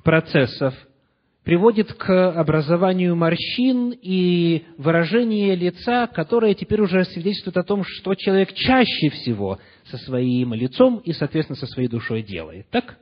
процессов 0.05 0.75
приводит 1.43 1.93
к 1.95 2.31
образованию 2.33 3.17
морщин 3.17 3.95
и 4.01 4.65
выражение 4.77 5.57
лица, 5.57 6.07
которое 6.07 6.55
теперь 6.55 6.83
уже 6.83 7.05
свидетельствует 7.05 7.57
о 7.57 7.65
том, 7.65 7.83
что 7.85 8.15
человек 8.15 8.53
чаще 8.53 9.09
всего 9.09 9.59
со 9.87 9.97
своим 9.97 10.55
лицом 10.55 10.99
и, 10.99 11.13
соответственно, 11.13 11.57
со 11.57 11.67
своей 11.67 11.89
душой 11.89 12.23
делает. 12.23 12.69
Так? 12.71 12.99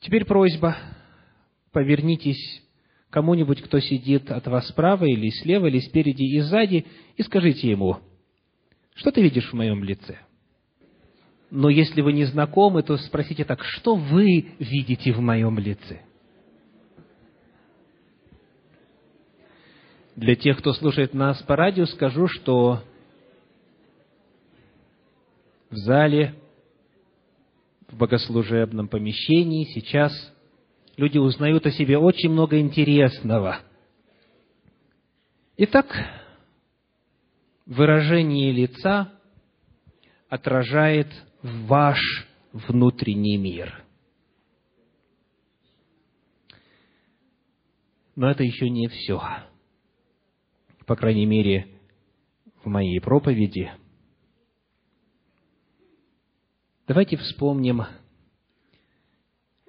Теперь 0.00 0.24
просьба, 0.24 0.76
повернитесь 1.72 2.62
кому-нибудь, 3.10 3.60
кто 3.62 3.80
сидит 3.80 4.30
от 4.30 4.46
вас 4.46 4.68
справа 4.68 5.04
или 5.04 5.28
слева, 5.30 5.66
или 5.66 5.78
спереди 5.78 6.22
и 6.22 6.40
сзади, 6.40 6.86
и 7.16 7.22
скажите 7.22 7.70
ему, 7.70 7.98
что 8.94 9.12
ты 9.12 9.22
видишь 9.22 9.50
в 9.50 9.54
моем 9.54 9.84
лице? 9.84 10.18
Но 11.50 11.68
если 11.68 12.00
вы 12.00 12.12
не 12.12 12.24
знакомы, 12.24 12.82
то 12.82 12.96
спросите 12.96 13.44
так, 13.44 13.62
что 13.62 13.94
вы 13.96 14.52
видите 14.58 15.12
в 15.12 15.20
моем 15.20 15.58
лице? 15.58 16.00
Для 20.16 20.36
тех, 20.36 20.58
кто 20.58 20.72
слушает 20.72 21.12
нас 21.12 21.42
по 21.42 21.56
радио, 21.56 21.86
скажу, 21.86 22.26
что 22.28 22.84
в 25.70 25.76
зале, 25.76 26.39
в 27.90 27.96
богослужебном 27.96 28.88
помещении 28.88 29.64
сейчас 29.74 30.12
люди 30.96 31.18
узнают 31.18 31.66
о 31.66 31.70
себе 31.70 31.98
очень 31.98 32.30
много 32.30 32.60
интересного. 32.60 33.60
Итак, 35.56 35.86
выражение 37.66 38.52
лица 38.52 39.12
отражает 40.28 41.08
ваш 41.42 41.98
внутренний 42.52 43.36
мир. 43.36 43.84
Но 48.14 48.30
это 48.30 48.44
еще 48.44 48.68
не 48.68 48.88
все. 48.88 49.20
По 50.86 50.96
крайней 50.96 51.26
мере, 51.26 51.68
в 52.62 52.68
моей 52.68 53.00
проповеди. 53.00 53.72
Давайте 56.90 57.16
вспомним 57.18 57.84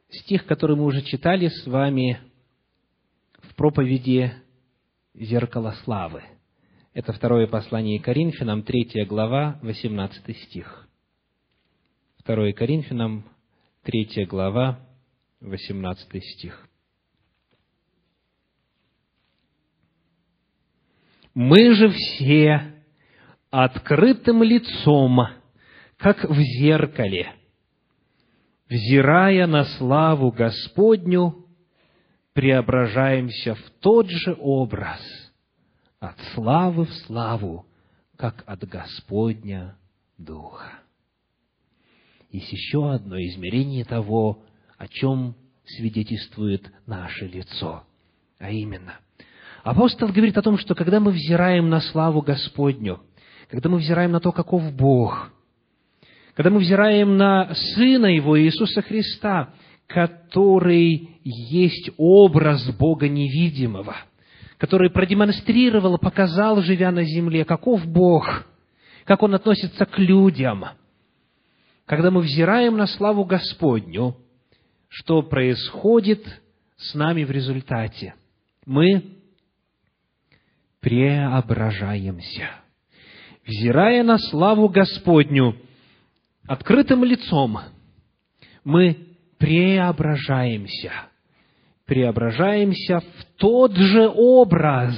стих, 0.10 0.48
который 0.48 0.76
мы 0.76 0.86
уже 0.86 1.04
читали 1.04 1.50
с 1.50 1.68
вами 1.68 2.20
в 3.44 3.54
проповеди 3.54 4.34
«Зеркало 5.14 5.76
славы». 5.84 6.24
Это 6.96 7.14
второе 7.14 7.46
послание 7.46 8.00
Коринфянам, 8.00 8.64
третья 8.64 9.06
глава, 9.06 9.60
18 9.62 10.36
стих. 10.36 10.90
Второе 12.18 12.54
Коринфянам, 12.54 13.24
третья 13.84 14.26
глава, 14.26 14.80
18 15.42 16.24
стих. 16.24 16.68
«Мы 21.36 21.76
же 21.76 21.92
все 21.92 22.84
открытым 23.52 24.42
лицом, 24.42 25.20
как 26.02 26.24
в 26.24 26.36
зеркале, 26.36 27.32
взирая 28.68 29.46
на 29.46 29.66
славу 29.66 30.32
Господню, 30.32 31.46
преображаемся 32.34 33.54
в 33.54 33.70
тот 33.82 34.10
же 34.10 34.36
образ, 34.40 35.00
от 36.00 36.20
славы 36.34 36.86
в 36.86 36.94
славу, 37.06 37.68
как 38.18 38.44
от 38.48 38.68
Господня 38.68 39.78
Духа. 40.18 40.80
Есть 42.32 42.52
еще 42.52 42.92
одно 42.92 43.20
измерение 43.20 43.86
того, 43.86 44.44
о 44.78 44.88
чем 44.88 45.36
свидетельствует 45.66 46.72
наше 46.88 47.28
лицо, 47.28 47.84
а 48.40 48.50
именно, 48.50 48.96
апостол 49.64 50.08
говорит 50.08 50.36
о 50.36 50.42
том, 50.42 50.58
что 50.58 50.74
когда 50.74 51.00
мы 51.00 51.12
взираем 51.12 51.70
на 51.70 51.80
славу 51.80 52.24
Господню, 52.24 53.04
когда 53.50 53.70
мы 53.70 53.78
взираем 53.78 54.12
на 54.12 54.20
то, 54.20 54.32
каков 54.32 54.74
Бог– 54.74 55.32
когда 56.36 56.50
мы 56.50 56.60
взираем 56.60 57.18
на 57.18 57.54
Сына 57.54 58.08
Его, 58.08 58.40
Иисуса 58.40 58.82
Христа, 58.82 59.54
который 59.88 61.20
есть 61.24 61.92
образ 61.98 62.70
Бога 62.78 63.10
невидимого, 63.10 63.96
который 64.58 64.90
продемонстрировал, 64.90 65.98
показал, 65.98 66.62
живя 66.62 66.92
на 66.92 67.04
земле, 67.04 67.44
каков 67.44 67.86
Бог, 67.86 68.46
как 69.06 69.24
Он 69.24 69.36
относится 69.36 69.86
к 69.86 69.98
людям. 70.00 70.66
Когда 71.86 72.12
мы 72.12 72.22
взираем 72.22 72.78
на 72.78 72.88
славу 72.88 73.26
Господню, 73.26 74.16
что 74.88 75.24
происходит 75.24 76.26
с 76.78 76.94
нами 76.94 77.26
в 77.26 77.32
результате? 77.32 78.16
Мы 78.66 79.18
преображаемся. 80.80 82.50
Взирая 83.46 84.04
на 84.04 84.18
славу 84.18 84.70
Господню– 84.70 85.58
открытым 86.52 87.06
лицом 87.06 87.60
мы 88.66 88.98
преображаемся. 89.38 90.92
Преображаемся 91.86 93.00
в 93.00 93.26
тот 93.38 93.76
же 93.78 94.10
образ. 94.14 94.96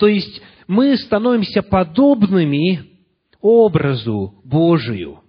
То 0.00 0.08
есть 0.08 0.42
мы 0.66 0.96
становимся 0.96 1.62
подобными 1.62 2.80
образу 3.40 4.34
Божию. 4.44 5.20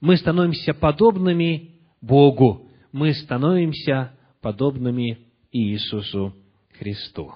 Мы 0.00 0.16
становимся 0.16 0.72
подобными 0.72 1.72
Богу. 2.00 2.66
Мы 2.90 3.12
становимся 3.12 4.12
подобными 4.40 5.18
Иисусу 5.52 6.34
Христу. 6.78 7.34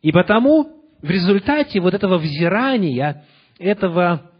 И 0.00 0.12
потому 0.12 0.80
в 1.02 1.10
результате 1.10 1.80
вот 1.80 1.94
этого 1.94 2.18
взирания, 2.18 3.24
этого 3.58 4.31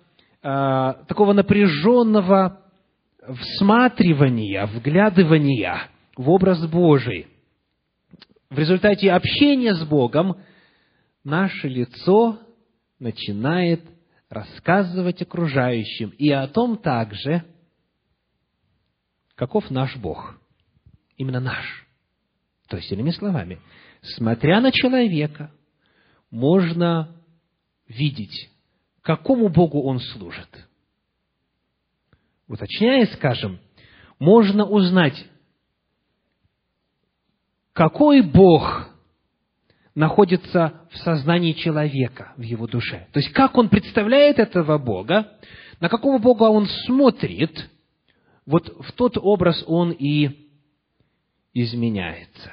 э, 0.42 0.94
такого 1.09 1.33
напряженного 1.33 2.61
всматривания, 3.40 4.66
вглядывания 4.66 5.88
в 6.16 6.28
образ 6.31 6.66
Божий. 6.66 7.28
В 8.50 8.59
результате 8.59 9.11
общения 9.12 9.74
с 9.74 9.85
Богом 9.85 10.40
наше 11.24 11.68
лицо 11.68 12.38
начинает 12.98 13.83
рассказывать 14.28 15.22
окружающим 15.22 16.11
и 16.11 16.31
о 16.31 16.46
том 16.48 16.78
также, 16.78 17.44
каков 19.35 19.70
наш 19.70 19.96
Бог. 19.96 20.38
Именно 21.16 21.40
наш. 21.40 21.87
То 22.68 22.76
есть, 22.76 22.90
иными 22.90 23.11
словами, 23.11 23.61
смотря 24.02 24.61
на 24.61 24.72
человека, 24.72 25.52
можно 26.31 27.14
видеть 27.87 28.51
какому 29.02 29.48
Богу 29.48 29.82
он 29.82 29.98
служит. 29.98 30.48
Уточняя, 32.48 33.06
скажем, 33.06 33.58
можно 34.18 34.64
узнать, 34.64 35.26
какой 37.72 38.22
Бог 38.22 38.88
находится 39.94 40.80
в 40.90 40.96
сознании 40.98 41.52
человека, 41.52 42.32
в 42.36 42.42
его 42.42 42.66
душе. 42.66 43.08
То 43.12 43.20
есть, 43.20 43.32
как 43.32 43.56
он 43.56 43.68
представляет 43.68 44.38
этого 44.38 44.78
Бога, 44.78 45.32
на 45.80 45.88
какого 45.88 46.18
Бога 46.18 46.44
он 46.44 46.66
смотрит, 46.86 47.68
вот 48.46 48.68
в 48.86 48.92
тот 48.92 49.16
образ 49.18 49.62
он 49.66 49.90
и 49.90 50.48
изменяется. 51.54 52.52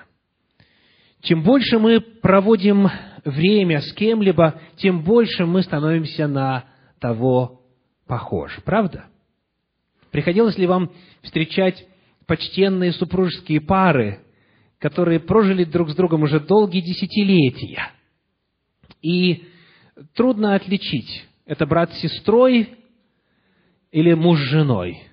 Чем 1.21 1.43
больше 1.43 1.79
мы 1.79 1.99
проводим 1.99 2.89
время 3.25 3.81
с 3.81 3.93
кем-либо, 3.93 4.59
тем 4.77 5.03
больше 5.03 5.45
мы 5.45 5.61
становимся 5.63 6.27
на 6.27 6.65
того 6.99 7.61
похожи. 8.07 8.61
Правда? 8.61 9.05
Приходилось 10.11 10.57
ли 10.57 10.67
вам 10.67 10.91
встречать 11.21 11.85
почтенные 12.25 12.91
супружеские 12.91 13.61
пары, 13.61 14.19
которые 14.79 15.19
прожили 15.19 15.63
друг 15.63 15.89
с 15.89 15.95
другом 15.95 16.23
уже 16.23 16.39
долгие 16.39 16.81
десятилетия? 16.81 17.91
И 19.01 19.47
трудно 20.15 20.55
отличить, 20.55 21.25
это 21.45 21.65
брат 21.65 21.93
с 21.93 21.99
сестрой 21.99 22.75
или 23.91 24.13
муж 24.13 24.39
с 24.39 24.49
женой, 24.49 25.03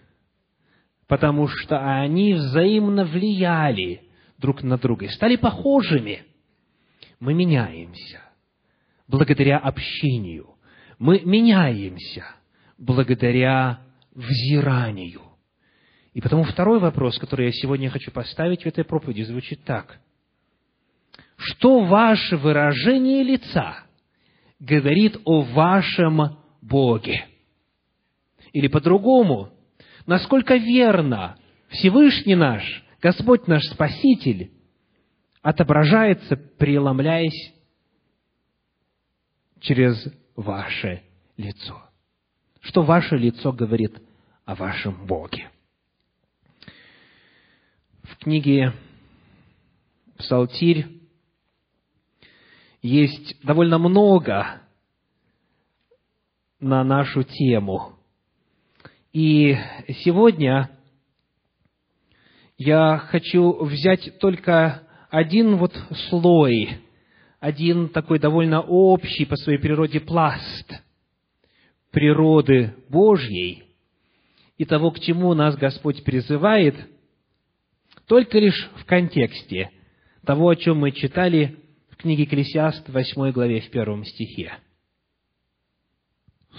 потому 1.06 1.46
что 1.48 1.78
они 1.78 2.34
взаимно 2.34 3.04
влияли 3.04 4.02
друг 4.38 4.62
на 4.62 4.76
друга 4.76 5.06
и 5.06 5.10
стали 5.10 5.36
похожими– 5.36 6.24
мы 7.20 7.34
меняемся 7.34 8.20
благодаря 9.08 9.58
общению. 9.58 10.54
Мы 10.98 11.20
меняемся 11.20 12.24
благодаря 12.78 13.80
взиранию. 14.14 15.22
И 16.14 16.20
потому 16.20 16.44
второй 16.44 16.80
вопрос, 16.80 17.18
который 17.18 17.46
я 17.46 17.52
сегодня 17.52 17.90
хочу 17.90 18.10
поставить 18.10 18.62
в 18.62 18.66
этой 18.66 18.84
проповеди, 18.84 19.22
звучит 19.22 19.64
так. 19.64 19.98
Что 21.36 21.84
ваше 21.84 22.36
выражение 22.38 23.22
лица 23.22 23.84
говорит 24.58 25.18
о 25.24 25.42
вашем 25.42 26.38
Боге. 26.62 27.26
Или 28.52 28.68
по-другому, 28.68 29.50
насколько 30.06 30.56
верно 30.56 31.36
Всевышний 31.68 32.34
наш, 32.34 32.82
Господь 33.02 33.46
наш 33.46 33.62
Спаситель, 33.64 34.50
отображается, 35.46 36.34
преломляясь 36.34 37.54
через 39.60 40.12
ваше 40.34 41.04
лицо. 41.36 41.80
Что 42.62 42.82
ваше 42.82 43.16
лицо 43.16 43.52
говорит 43.52 43.96
о 44.44 44.56
вашем 44.56 45.06
Боге. 45.06 45.48
В 48.02 48.16
книге 48.16 48.72
Псалтирь 50.18 50.88
есть 52.82 53.40
довольно 53.44 53.78
много 53.78 54.62
на 56.58 56.82
нашу 56.82 57.22
тему. 57.22 57.94
И 59.12 59.56
сегодня 60.02 60.76
я 62.58 62.98
хочу 62.98 63.64
взять 63.64 64.18
только 64.18 64.85
один 65.16 65.56
вот 65.56 65.72
слой, 66.10 66.80
один 67.40 67.88
такой 67.88 68.18
довольно 68.18 68.60
общий 68.60 69.24
по 69.24 69.36
своей 69.36 69.58
природе 69.58 69.98
пласт 69.98 70.70
природы 71.90 72.74
Божьей 72.90 73.64
и 74.58 74.66
того, 74.66 74.90
к 74.90 75.00
чему 75.00 75.32
нас 75.32 75.56
Господь 75.56 76.04
призывает, 76.04 76.74
только 78.06 78.38
лишь 78.38 78.68
в 78.76 78.84
контексте 78.84 79.70
того, 80.26 80.50
о 80.50 80.56
чем 80.56 80.80
мы 80.80 80.92
читали 80.92 81.60
в 81.88 81.96
книге 81.96 82.24
Екклесиаст, 82.24 82.86
8 82.86 83.32
главе, 83.32 83.62
в 83.62 83.70
первом 83.70 84.04
стихе. 84.04 84.58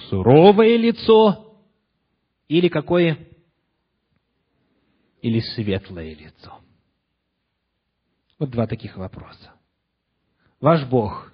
Суровое 0.09 0.77
лицо 0.77 1.53
или 2.47 2.69
какое? 2.69 3.19
Или 5.21 5.41
светлое 5.41 6.15
лицо? 6.15 6.59
Вот 8.39 8.52
два 8.52 8.67
таких 8.67 8.97
вопроса. 8.97 9.52
Ваш 10.60 10.86
Бог 10.88 11.32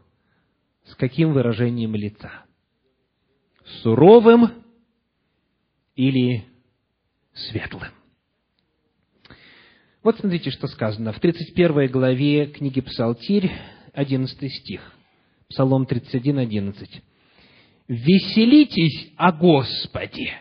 с 0.85 0.95
каким 0.95 1.33
выражением 1.33 1.95
лица? 1.95 2.45
Суровым 3.81 4.51
или 5.95 6.45
светлым? 7.33 7.91
Вот 10.01 10.17
смотрите, 10.19 10.49
что 10.49 10.67
сказано 10.67 11.13
в 11.13 11.19
31 11.19 11.89
главе 11.89 12.47
книги 12.47 12.81
Псалтирь, 12.81 13.51
11 13.93 14.53
стих. 14.53 14.81
Псалом 15.49 15.85
31, 15.85 16.39
11. 16.39 17.03
«Веселитесь 17.87 19.13
о 19.17 19.31
Господе 19.31 20.33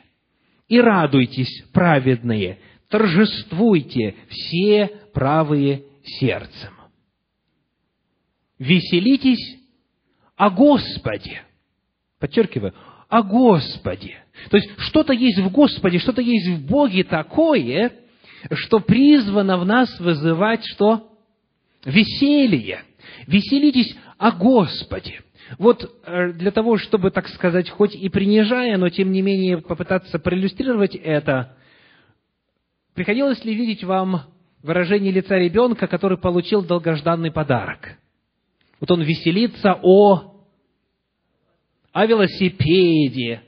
и 0.68 0.80
радуйтесь, 0.80 1.64
праведные, 1.72 2.58
торжествуйте 2.88 4.14
все 4.28 4.86
правые 5.12 5.84
сердцем. 6.04 6.72
Веселитесь 8.58 9.58
о 10.36 10.50
Господе. 10.50 11.42
Подчеркиваю, 12.18 12.74
о 13.08 13.22
Господе. 13.22 14.18
То 14.50 14.56
есть, 14.56 14.70
что-то 14.78 15.12
есть 15.12 15.38
в 15.38 15.50
Господе, 15.50 15.98
что-то 15.98 16.22
есть 16.22 16.48
в 16.48 16.66
Боге 16.66 17.04
такое, 17.04 17.92
что 18.52 18.80
призвано 18.80 19.58
в 19.58 19.66
нас 19.66 19.98
вызывать 20.00 20.64
что? 20.64 21.12
Веселье. 21.84 22.82
Веселитесь 23.26 23.96
о 24.18 24.30
Господе. 24.32 25.20
Вот 25.58 25.84
э, 26.06 26.32
для 26.32 26.50
того, 26.50 26.78
чтобы, 26.78 27.10
так 27.10 27.28
сказать, 27.28 27.68
хоть 27.68 27.94
и 27.94 28.08
принижая, 28.08 28.78
но 28.78 28.88
тем 28.88 29.12
не 29.12 29.22
менее 29.22 29.58
попытаться 29.58 30.18
проиллюстрировать 30.18 30.94
это, 30.94 31.56
приходилось 32.94 33.44
ли 33.44 33.54
видеть 33.54 33.84
вам 33.84 34.22
выражение 34.62 35.12
лица 35.12 35.36
ребенка, 35.36 35.86
который 35.86 36.18
получил 36.18 36.62
долгожданный 36.64 37.30
подарок? 37.30 37.98
Вот 38.80 38.90
он 38.90 39.02
веселится 39.02 39.78
о, 39.82 40.34
о 41.92 42.06
велосипеде, 42.06 43.42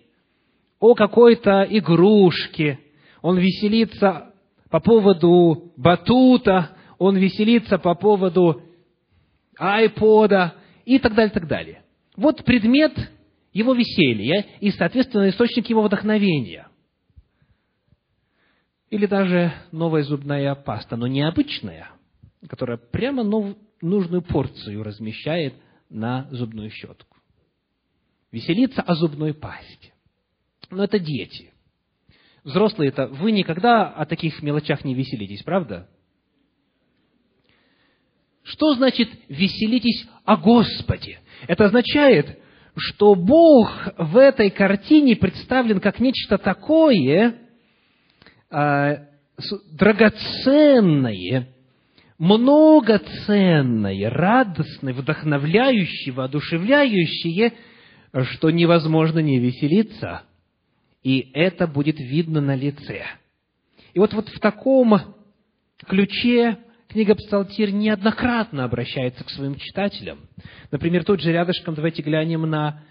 о 0.78 0.94
какой-то 0.94 1.66
игрушке, 1.68 2.78
он 3.22 3.38
веселится 3.38 4.34
по 4.70 4.80
поводу 4.80 5.72
батута, 5.76 6.70
он 6.98 7.16
веселится 7.16 7.78
по 7.78 7.94
поводу 7.94 8.62
айпода 9.58 10.54
и 10.84 10.98
так 10.98 11.14
далее, 11.14 11.32
так 11.32 11.48
далее. 11.48 11.82
Вот 12.16 12.44
предмет 12.44 12.92
его 13.52 13.72
веселья 13.72 14.44
и, 14.60 14.70
соответственно, 14.70 15.28
источник 15.28 15.68
его 15.70 15.82
вдохновения. 15.82 16.68
Или 18.94 19.06
даже 19.06 19.52
новая 19.72 20.04
зубная 20.04 20.54
паста, 20.54 20.94
но 20.94 21.08
необычная, 21.08 21.90
которая 22.48 22.76
прямо 22.78 23.24
нов, 23.24 23.56
нужную 23.80 24.22
порцию 24.22 24.84
размещает 24.84 25.54
на 25.90 26.28
зубную 26.30 26.70
щетку. 26.70 27.16
Веселиться 28.30 28.82
о 28.82 28.94
зубной 28.94 29.34
пасте. 29.34 29.92
Но 30.70 30.84
это 30.84 31.00
дети. 31.00 31.52
Взрослые 32.44 32.90
это 32.90 33.08
вы 33.08 33.32
никогда 33.32 33.88
о 33.88 34.06
таких 34.06 34.40
мелочах 34.44 34.84
не 34.84 34.94
веселитесь, 34.94 35.42
правда? 35.42 35.88
Что 38.44 38.74
значит 38.74 39.08
веселитесь 39.28 40.06
о 40.24 40.36
Господе? 40.36 41.18
Это 41.48 41.64
означает, 41.64 42.38
что 42.76 43.16
Бог 43.16 43.88
в 43.98 44.16
этой 44.16 44.50
картине 44.50 45.16
представлен 45.16 45.80
как 45.80 45.98
нечто 45.98 46.38
такое 46.38 47.40
драгоценное, 49.72 51.48
многоценное, 52.18 54.10
радостное, 54.10 54.94
вдохновляющее, 54.94 56.14
воодушевляющее, 56.14 57.52
что 58.22 58.50
невозможно 58.50 59.18
не 59.20 59.38
веселиться– 59.38 60.22
и 61.04 61.30
это 61.34 61.68
будет 61.68 62.00
видно 62.00 62.40
на 62.40 62.56
лице. 62.56 63.04
И 63.92 63.98
вот, 64.00 64.12
вот 64.14 64.28
в 64.30 64.40
таком 64.40 65.14
ключе 65.86 66.58
книга 66.88 67.14
Псалтирь 67.14 67.70
неоднократно 67.70 68.64
обращается 68.64 69.22
к 69.22 69.30
своим 69.30 69.54
читателям. 69.56 70.20
Например, 70.72 71.04
тут 71.04 71.20
же 71.20 71.30
рядышком 71.30 71.74
давайте 71.74 72.02
глянем 72.02 72.48
на 72.48 72.82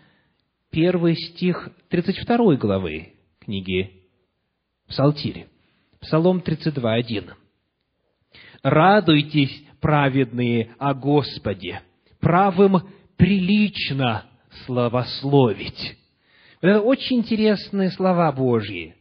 первый 0.70 1.16
стих 1.16 1.70
32 1.90 2.56
главы 2.56 3.14
книги 3.40 4.04
Псалтирь. 4.88 5.48
Псалом 6.04 6.42
32, 6.42 6.94
1. 6.94 7.30
«Радуйтесь, 8.62 9.64
праведные, 9.80 10.76
о 10.78 10.94
Господе, 10.94 11.82
правым 12.20 12.82
прилично 13.18 14.26
славословить, 14.66 15.98
это 16.60 16.82
очень 16.82 17.18
интересные 17.18 17.90
слова 17.92 18.32
Божьи. 18.32 18.96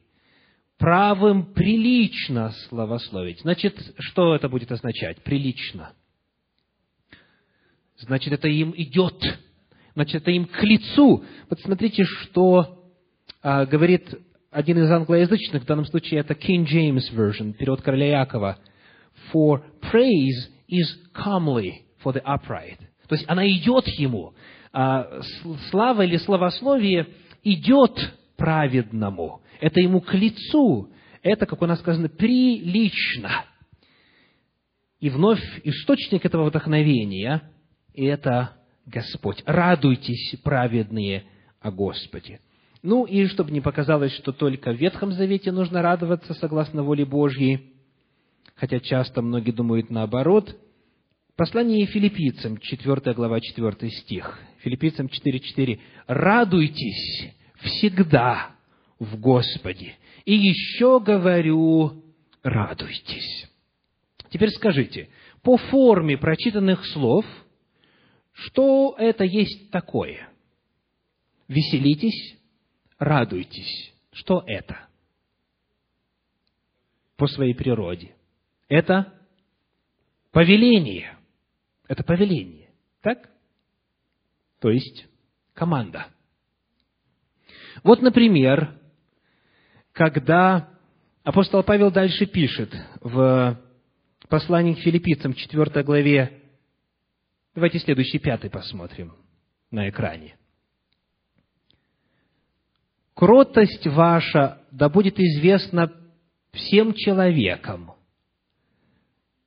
Правым 0.78 1.52
прилично 1.52 2.50
славословить. 2.68 3.40
Значит, 3.40 3.94
что 3.98 4.34
это 4.34 4.48
будет 4.48 4.72
означать? 4.72 5.22
Прилично. 5.22 5.92
Значит, 7.96 8.32
это 8.32 8.48
им 8.48 8.74
идет. 8.76 9.22
Значит, 9.94 10.22
это 10.22 10.32
им 10.32 10.46
к 10.46 10.62
лицу. 10.62 11.24
Вот 11.48 11.60
смотрите, 11.60 12.02
что 12.02 12.92
а, 13.42 13.64
говорит 13.64 14.12
один 14.52 14.78
из 14.78 14.90
англоязычных, 14.90 15.62
в 15.62 15.66
данном 15.66 15.86
случае 15.86 16.20
это 16.20 16.34
King 16.34 16.66
James 16.66 17.10
Version, 17.12 17.54
перевод 17.54 17.80
короля 17.80 18.20
Якова. 18.20 18.58
For 19.32 19.62
praise 19.80 20.50
is 20.68 20.86
comely 21.14 21.72
for 22.04 22.12
the 22.12 22.22
upright. 22.22 22.78
То 23.08 23.14
есть 23.14 23.24
она 23.28 23.48
идет 23.48 23.88
ему. 23.88 24.34
А, 24.72 25.20
слава 25.70 26.02
или 26.02 26.18
славословие 26.18 27.06
идет 27.42 28.14
праведному. 28.36 29.40
Это 29.60 29.80
ему 29.80 30.00
к 30.00 30.12
лицу. 30.14 30.90
Это, 31.22 31.46
как 31.46 31.62
у 31.62 31.66
нас 31.66 31.78
сказано, 31.80 32.08
прилично. 32.08 33.44
И 35.00 35.08
вновь 35.08 35.42
источник 35.64 36.24
этого 36.26 36.44
вдохновения– 36.44 37.42
это 37.94 38.56
Господь. 38.86 39.42
Радуйтесь, 39.46 40.36
праведные, 40.42 41.24
о 41.60 41.70
Господе. 41.70 42.40
Ну 42.82 43.04
и 43.04 43.26
чтобы 43.26 43.52
не 43.52 43.60
показалось, 43.60 44.12
что 44.12 44.32
только 44.32 44.72
в 44.72 44.76
Ветхом 44.76 45.12
Завете 45.12 45.52
нужно 45.52 45.82
радоваться 45.82 46.34
согласно 46.34 46.82
воле 46.82 47.04
Божьей, 47.04 47.72
хотя 48.56 48.80
часто 48.80 49.22
многие 49.22 49.52
думают 49.52 49.88
наоборот, 49.90 50.56
послание 51.36 51.86
филиппийцам, 51.86 52.58
4 52.58 53.14
глава, 53.14 53.40
4 53.40 53.90
стих, 53.90 54.38
филиппийцам 54.58 55.06
4.4, 55.06 55.78
«Радуйтесь 56.08 57.32
всегда 57.60 58.50
в 58.98 59.18
Господе. 59.18 59.94
И 60.24 60.34
еще 60.34 61.00
говорю, 61.00 62.02
радуйтесь. 62.42 63.48
Теперь 64.30 64.50
скажите, 64.50 65.08
по 65.42 65.56
форме 65.56 66.16
прочитанных 66.16 66.84
слов, 66.86 67.24
что 68.32 68.96
это 68.98 69.24
есть 69.24 69.70
такое? 69.70 70.28
веселитесь, 71.52 72.36
радуйтесь. 73.02 73.92
Что 74.12 74.44
это? 74.46 74.88
По 77.16 77.26
своей 77.26 77.54
природе. 77.54 78.14
Это 78.68 79.12
повеление. 80.30 81.16
Это 81.88 82.04
повеление. 82.04 82.70
Так? 83.00 83.28
То 84.60 84.70
есть 84.70 85.06
команда. 85.54 86.06
Вот, 87.82 88.00
например, 88.02 88.78
когда 89.92 90.70
апостол 91.24 91.62
Павел 91.62 91.90
дальше 91.90 92.26
пишет 92.26 92.72
в 93.00 93.60
послании 94.28 94.74
к 94.74 94.78
филиппийцам, 94.78 95.34
4 95.34 95.82
главе, 95.82 96.40
давайте 97.54 97.80
следующий, 97.80 98.18
пятый 98.18 98.50
посмотрим 98.50 99.14
на 99.70 99.88
экране. 99.88 100.36
«Кротость 103.14 103.86
ваша 103.86 104.62
да 104.70 104.88
будет 104.88 105.18
известна 105.18 105.92
всем 106.52 106.94
человекам. 106.94 107.92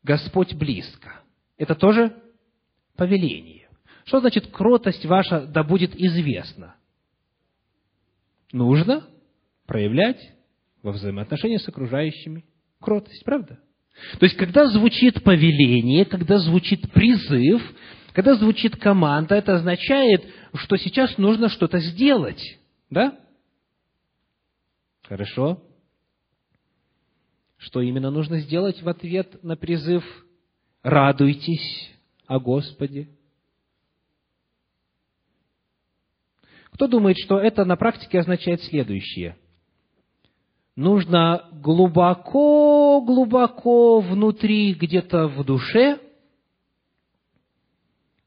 Господь 0.04 0.54
близко». 0.54 1.22
Это 1.58 1.76
тоже 1.76 2.16
повеление. 2.96 3.68
Что 4.06 4.20
значит 4.20 4.48
кротость 4.48 5.06
ваша 5.06 5.48
да 5.48 5.64
будет 5.64 5.96
известна? 5.96 6.76
Нужно 8.52 9.08
проявлять 9.66 10.22
во 10.84 10.92
взаимоотношениях 10.92 11.62
с 11.62 11.68
окружающими 11.68 12.46
кротость, 12.80 13.24
правда? 13.26 13.60
То 14.20 14.26
есть, 14.26 14.36
когда 14.38 14.68
звучит 14.68 15.24
повеление, 15.24 16.06
когда 16.06 16.38
звучит 16.38 16.92
призыв, 16.92 17.62
когда 18.14 18.36
звучит 18.36 18.76
команда, 18.76 19.36
это 19.36 19.56
означает, 19.56 20.24
что 20.54 20.78
сейчас 20.78 21.18
нужно 21.18 21.50
что-то 21.50 21.80
сделать. 21.80 22.42
Да? 22.90 23.18
Хорошо. 25.08 25.64
Что 27.58 27.82
именно 27.82 28.12
нужно 28.12 28.40
сделать 28.40 28.82
в 28.82 28.90
ответ 28.90 29.42
на 29.44 29.56
призыв 29.56 30.04
«Радуйтесь 30.82 31.92
о 32.26 32.40
Господе»? 32.40 33.10
Кто 36.72 36.88
думает, 36.88 37.18
что 37.18 37.40
это 37.40 37.66
на 37.66 37.76
практике 37.78 38.20
означает 38.20 38.64
следующее? 38.64 39.38
Нужно 40.76 41.48
глубоко-глубоко 41.54 44.00
внутри, 44.02 44.74
где-то 44.74 45.28
в 45.28 45.46
душе, 45.46 46.02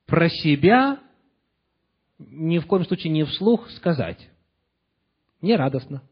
про 0.06 0.30
себя, 0.30 1.00
ни 2.18 2.58
в 2.58 2.66
коем 2.66 2.86
случае 2.86 3.12
не 3.12 3.24
вслух 3.24 3.68
сказать. 3.72 4.30
Не 5.42 5.56
радостно. 5.56 6.02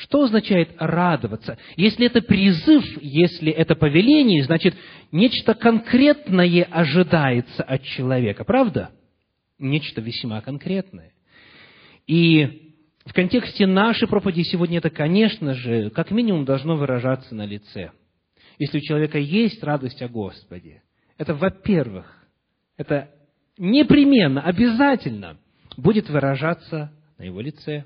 Что 0.00 0.22
означает 0.22 0.70
радоваться? 0.78 1.58
Если 1.76 2.06
это 2.06 2.22
призыв, 2.22 2.84
если 3.02 3.52
это 3.52 3.74
повеление, 3.74 4.42
значит, 4.44 4.74
нечто 5.12 5.52
конкретное 5.52 6.64
ожидается 6.64 7.62
от 7.62 7.82
человека, 7.82 8.44
правда? 8.44 8.92
Нечто 9.58 10.00
весьма 10.00 10.40
конкретное. 10.40 11.12
И 12.06 12.72
в 13.04 13.12
контексте 13.12 13.66
нашей 13.66 14.08
проповеди 14.08 14.42
сегодня 14.42 14.78
это, 14.78 14.88
конечно 14.88 15.52
же, 15.52 15.90
как 15.90 16.10
минимум 16.10 16.46
должно 16.46 16.76
выражаться 16.76 17.34
на 17.34 17.44
лице. 17.44 17.90
Если 18.58 18.78
у 18.78 18.82
человека 18.82 19.18
есть 19.18 19.62
радость 19.62 20.00
о 20.00 20.08
Господе, 20.08 20.82
это, 21.18 21.34
во-первых, 21.34 22.06
это 22.78 23.10
непременно, 23.58 24.40
обязательно 24.40 25.36
будет 25.76 26.08
выражаться 26.08 26.90
на 27.18 27.24
его 27.24 27.42
лице. 27.42 27.84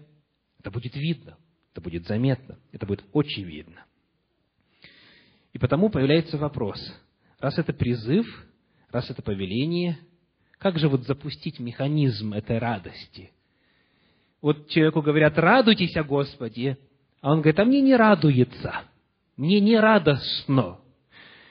Это 0.61 0.71
будет 0.71 0.95
видно. 0.95 1.37
Это 1.75 1.81
будет 1.81 2.07
заметно, 2.07 2.57
это 2.71 2.87
будет 2.87 3.05
очень 3.13 3.43
видно. 3.43 3.85
И 5.53 5.59
потому 5.59 5.89
появляется 5.89 6.39
вопрос, 6.39 6.79
раз 7.41 7.59
это 7.59 7.73
призыв, 7.73 8.27
раз 8.93 9.11
это 9.11 9.23
повеление, 9.23 9.99
как 10.59 10.79
же 10.79 10.89
вот 10.89 11.05
запустить 11.05 11.59
механизм 11.59 12.33
этой 12.33 12.59
радости? 12.59 13.33
Вот 14.41 14.69
человеку 14.69 15.03
говорят, 15.03 15.37
радуйтесь 15.37 15.97
о 15.97 16.05
Господе, 16.05 16.79
а 17.21 17.33
он 17.33 17.41
говорит, 17.41 17.59
а 17.59 17.65
мне 17.65 17.81
не 17.81 17.97
радуется, 17.97 18.83
мне 19.37 19.59
не 19.59 19.77
радостно, 19.77 20.79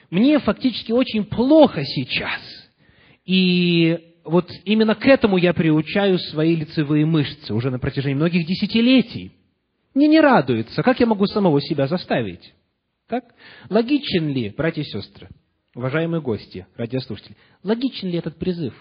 мне 0.08 0.38
фактически 0.38 0.92
очень 0.92 1.26
плохо 1.26 1.84
сейчас. 1.84 2.40
И 3.26 4.14
вот 4.24 4.50
именно 4.64 4.94
к 4.94 5.04
этому 5.04 5.36
я 5.36 5.52
приучаю 5.52 6.18
свои 6.18 6.56
лицевые 6.56 7.04
мышцы 7.04 7.52
уже 7.52 7.70
на 7.70 7.78
протяжении 7.78 8.14
многих 8.14 8.46
десятилетий– 8.46 9.32
мне 9.94 10.08
не 10.08 10.20
радуется. 10.20 10.82
Как 10.82 11.00
я 11.00 11.06
могу 11.06 11.26
самого 11.26 11.60
себя 11.60 11.86
заставить? 11.86 12.54
Так? 13.06 13.24
Логичен 13.70 14.28
ли, 14.28 14.52
братья 14.56 14.82
и 14.82 14.84
сестры, 14.84 15.28
уважаемые 15.74 16.20
гости, 16.20 16.66
радиослушатели, 16.76 17.36
логичен 17.62 18.08
ли 18.08 18.18
этот 18.18 18.38
призыв? 18.38 18.74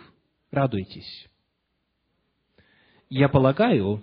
Радуйтесь. 0.52 1.28
Я 3.10 3.30
полагаю, 3.30 4.02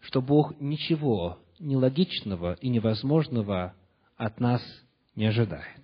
что 0.00 0.20
Бог 0.20 0.60
ничего 0.60 1.38
нелогичного 1.58 2.56
и 2.60 2.68
невозможного 2.68 3.74
от 4.16 4.38
нас 4.38 4.62
не 5.16 5.26
ожидает. 5.26 5.80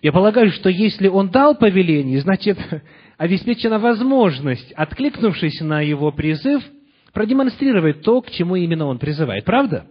Я 0.00 0.12
полагаю, 0.12 0.50
что 0.50 0.68
если 0.68 1.08
Он 1.08 1.30
дал 1.30 1.54
повеление, 1.54 2.20
значит, 2.20 2.58
обеспечена 3.18 3.78
возможность, 3.78 4.72
откликнувшись 4.72 5.60
на 5.60 5.80
Его 5.80 6.12
призыв, 6.12 6.62
продемонстрировать 7.12 8.02
то, 8.02 8.20
к 8.20 8.30
чему 8.30 8.56
именно 8.56 8.86
Он 8.86 8.98
призывает. 8.98 9.44
Правда? 9.44 9.86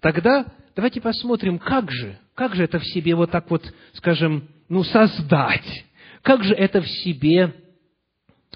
Тогда 0.00 0.46
давайте 0.74 1.00
посмотрим, 1.00 1.58
как 1.58 1.90
же, 1.90 2.18
как 2.34 2.54
же 2.54 2.64
это 2.64 2.78
в 2.78 2.84
себе 2.86 3.14
вот 3.14 3.30
так 3.30 3.50
вот, 3.50 3.62
скажем, 3.94 4.48
ну, 4.68 4.82
создать, 4.82 5.84
как 6.22 6.42
же 6.42 6.54
это 6.54 6.80
в 6.80 6.88
себе 6.88 7.54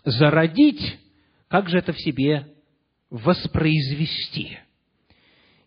зародить, 0.04 0.98
как 1.48 1.68
же 1.68 1.78
это 1.78 1.92
в 1.92 2.00
себе 2.00 2.48
воспроизвести. 3.10 4.58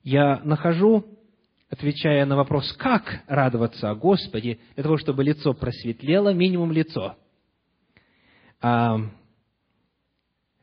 Я 0.03 0.39
нахожу, 0.43 1.05
отвечая 1.69 2.25
на 2.25 2.35
вопрос, 2.35 2.73
как 2.73 3.23
радоваться 3.27 3.89
о 3.89 3.95
Господе, 3.95 4.59
для 4.75 4.83
того, 4.83 4.97
чтобы 4.97 5.23
лицо 5.23 5.53
просветлело, 5.53 6.33
минимум 6.33 6.71
лицо. 6.71 7.17
А, 8.61 8.99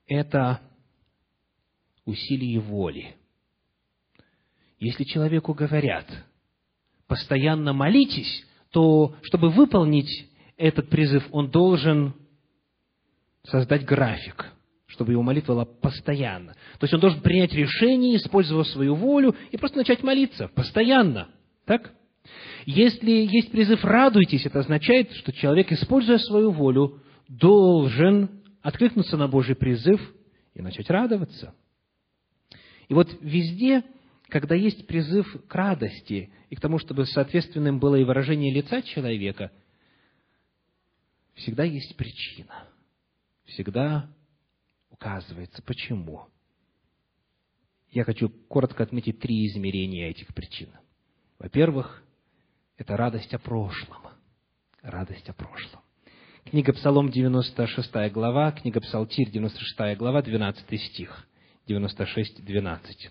это 0.07 0.61
усилие 2.05 2.59
воли. 2.59 3.15
Если 4.79 5.05
человеку 5.05 5.55
говорят, 5.55 6.07
постоянно 7.07 7.73
молитесь, 7.73 8.45
то, 8.71 9.15
чтобы 9.23 9.51
выполнить 9.51 10.29
этот 10.57 10.89
призыв, 10.91 11.25
он 11.31 11.51
должен 11.51 12.15
создать 13.45 13.85
график, 13.85 14.53
чтобы 14.87 15.13
его 15.13 15.23
молитва 15.23 15.53
была 15.53 15.65
постоянно. 15.65 16.55
То 16.79 16.85
есть 16.85 16.95
он 16.95 17.01
должен 17.01 17.21
принять 17.21 17.53
решение, 17.53 18.17
использовав 18.17 18.67
свою 18.69 18.95
волю, 18.95 19.37
и 19.51 19.57
просто 19.57 19.79
начать 19.79 20.03
молиться 20.03 20.49
постоянно. 20.49 21.29
Так? 21.67 21.93
Если 22.67 23.11
есть 23.11 23.53
призыв 23.53 23.85
«радуйтесь», 23.85 24.47
это 24.47 24.61
означает, 24.61 25.13
что 25.13 25.33
человек, 25.33 25.71
используя 25.73 26.19
свою 26.19 26.51
волю, 26.51 27.01
должен 27.29 28.43
откликнуться 28.63 29.17
на 29.17 29.29
Божий 29.29 29.55
призыв 29.55 30.01
и 30.55 30.63
начать 30.63 30.89
радоваться. 30.89 31.55
И 32.89 32.95
вот 32.95 33.09
везде 33.21 33.85
когда 34.29 34.55
есть 34.55 34.87
призыв 34.87 35.47
к 35.47 35.55
радости 35.55 36.31
и 36.51 36.57
к 36.57 36.61
тому, 36.61 36.79
чтобы 36.79 37.07
соответственным 37.07 37.79
было 37.79 37.97
и 37.97 38.05
выражение 38.05 38.53
лица 38.53 38.83
человека, 38.83 39.53
всегда 41.35 41.65
есть 41.65 41.97
причина. 41.97 42.69
Всегда 43.45 44.11
указывается, 44.91 45.63
почему. 45.63 46.29
Я 47.91 48.05
хочу 48.05 48.29
коротко 48.29 48.83
отметить 48.83 49.21
три 49.21 49.47
измерения 49.47 50.11
этих 50.11 50.35
причин. 50.35 50.71
Во-первых, 51.39 52.03
это 52.77 52.97
радость 52.97 53.35
о 53.35 53.39
прошлом. 53.39 54.03
Радость 54.83 55.29
о 55.29 55.33
прошлом. 55.33 55.81
Книга 56.45 56.73
Псалом, 56.73 57.11
96 57.11 58.13
глава, 58.13 58.53
книга 58.53 58.81
Псалтирь, 58.81 59.31
96 59.31 59.97
глава, 59.97 60.23
12 60.23 60.81
стих, 60.81 61.27
96, 61.67 62.45
12. 62.45 63.11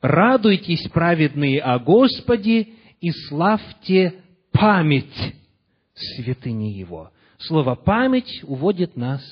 Радуйтесь, 0.00 0.88
праведные, 0.90 1.60
о 1.60 1.78
Господе, 1.78 2.68
и 3.00 3.10
славьте 3.10 4.22
память 4.52 5.34
святыни 5.94 6.72
Его. 6.72 7.10
Слово 7.38 7.74
«память» 7.74 8.42
уводит 8.44 8.96
нас 8.96 9.22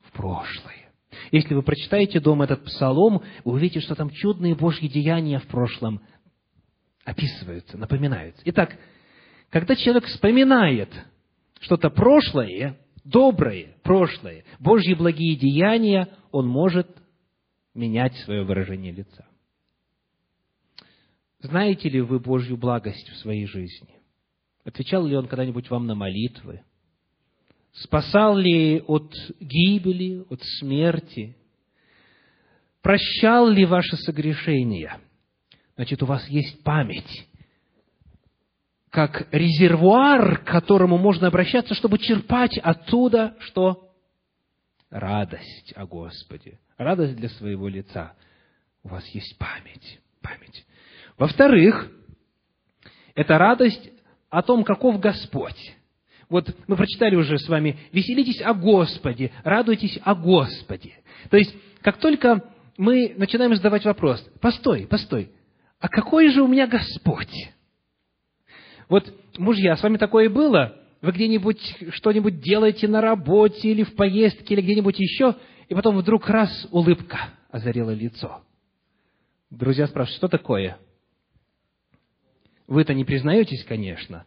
в 0.00 0.12
прошлое. 0.12 0.90
Если 1.30 1.54
вы 1.54 1.62
прочитаете 1.62 2.20
дома 2.20 2.44
этот 2.44 2.64
псалом, 2.64 3.22
вы 3.44 3.52
увидите, 3.52 3.80
что 3.80 3.94
там 3.94 4.10
чудные 4.10 4.54
Божьи 4.54 4.88
деяния 4.88 5.38
в 5.38 5.46
прошлом 5.46 6.00
описываются, 7.04 7.78
напоминаются. 7.78 8.42
Итак, 8.44 8.76
когда 9.50 9.76
человек 9.76 10.06
вспоминает 10.06 10.90
что-то 11.60 11.90
прошлое, 11.90 12.78
доброе, 13.04 13.76
прошлое, 13.82 14.44
Божьи 14.58 14.94
благие 14.94 15.36
деяния, 15.36 16.08
он 16.30 16.48
может 16.48 16.88
менять 17.74 18.16
свое 18.18 18.44
выражение 18.44 18.92
лица. 18.92 19.26
Знаете 21.42 21.88
ли 21.88 22.00
вы 22.00 22.20
Божью 22.20 22.56
благость 22.56 23.08
в 23.08 23.16
своей 23.16 23.46
жизни? 23.46 23.88
Отвечал 24.64 25.04
ли 25.06 25.16
Он 25.16 25.26
когда-нибудь 25.26 25.68
вам 25.70 25.86
на 25.86 25.96
молитвы? 25.96 26.62
Спасал 27.72 28.36
ли 28.36 28.80
от 28.86 29.12
гибели, 29.40 30.24
от 30.30 30.40
смерти? 30.60 31.36
Прощал 32.80 33.48
ли 33.48 33.64
ваши 33.64 33.96
согрешения? 33.96 35.00
Значит, 35.74 36.02
у 36.02 36.06
вас 36.06 36.28
есть 36.28 36.62
память, 36.62 37.26
как 38.90 39.26
резервуар, 39.32 40.38
к 40.38 40.44
которому 40.44 40.98
можно 40.98 41.26
обращаться, 41.26 41.74
чтобы 41.74 41.98
черпать 41.98 42.56
оттуда, 42.58 43.34
что? 43.40 43.90
Радость 44.90 45.72
о 45.74 45.86
Господе, 45.86 46.60
радость 46.76 47.16
для 47.16 47.30
своего 47.30 47.66
лица. 47.68 48.14
У 48.84 48.88
вас 48.88 49.04
есть 49.08 49.38
память, 49.38 49.98
память. 50.20 50.66
Во-вторых, 51.18 51.90
это 53.14 53.38
радость 53.38 53.90
о 54.30 54.42
том, 54.42 54.64
каков 54.64 54.98
Господь. 54.98 55.76
Вот 56.28 56.54
мы 56.66 56.76
прочитали 56.76 57.14
уже 57.14 57.38
с 57.38 57.48
вами, 57.48 57.78
веселитесь 57.92 58.40
о 58.40 58.54
Господе, 58.54 59.30
радуйтесь 59.44 59.98
о 60.02 60.14
Господе. 60.14 60.94
То 61.30 61.36
есть, 61.36 61.54
как 61.82 61.98
только 61.98 62.42
мы 62.78 63.14
начинаем 63.18 63.54
задавать 63.54 63.84
вопрос, 63.84 64.20
постой, 64.40 64.86
постой, 64.86 65.30
а 65.78 65.88
какой 65.88 66.30
же 66.30 66.42
у 66.42 66.48
меня 66.48 66.66
Господь? 66.66 67.52
Вот, 68.88 69.12
мужья, 69.36 69.76
с 69.76 69.82
вами 69.82 69.98
такое 69.98 70.30
было? 70.30 70.78
Вы 71.02 71.12
где-нибудь 71.12 71.76
что-нибудь 71.90 72.40
делаете 72.40 72.88
на 72.88 73.00
работе 73.00 73.68
или 73.68 73.82
в 73.82 73.94
поездке, 73.94 74.54
или 74.54 74.62
где-нибудь 74.62 74.98
еще, 74.98 75.36
и 75.68 75.74
потом 75.74 75.96
вдруг 75.98 76.28
раз 76.28 76.66
улыбка 76.70 77.30
озарила 77.50 77.90
лицо. 77.90 78.42
Друзья 79.50 79.86
спрашивают, 79.86 80.16
что 80.16 80.28
такое? 80.28 80.78
Вы-то 82.66 82.94
не 82.94 83.04
признаетесь, 83.04 83.64
конечно, 83.64 84.24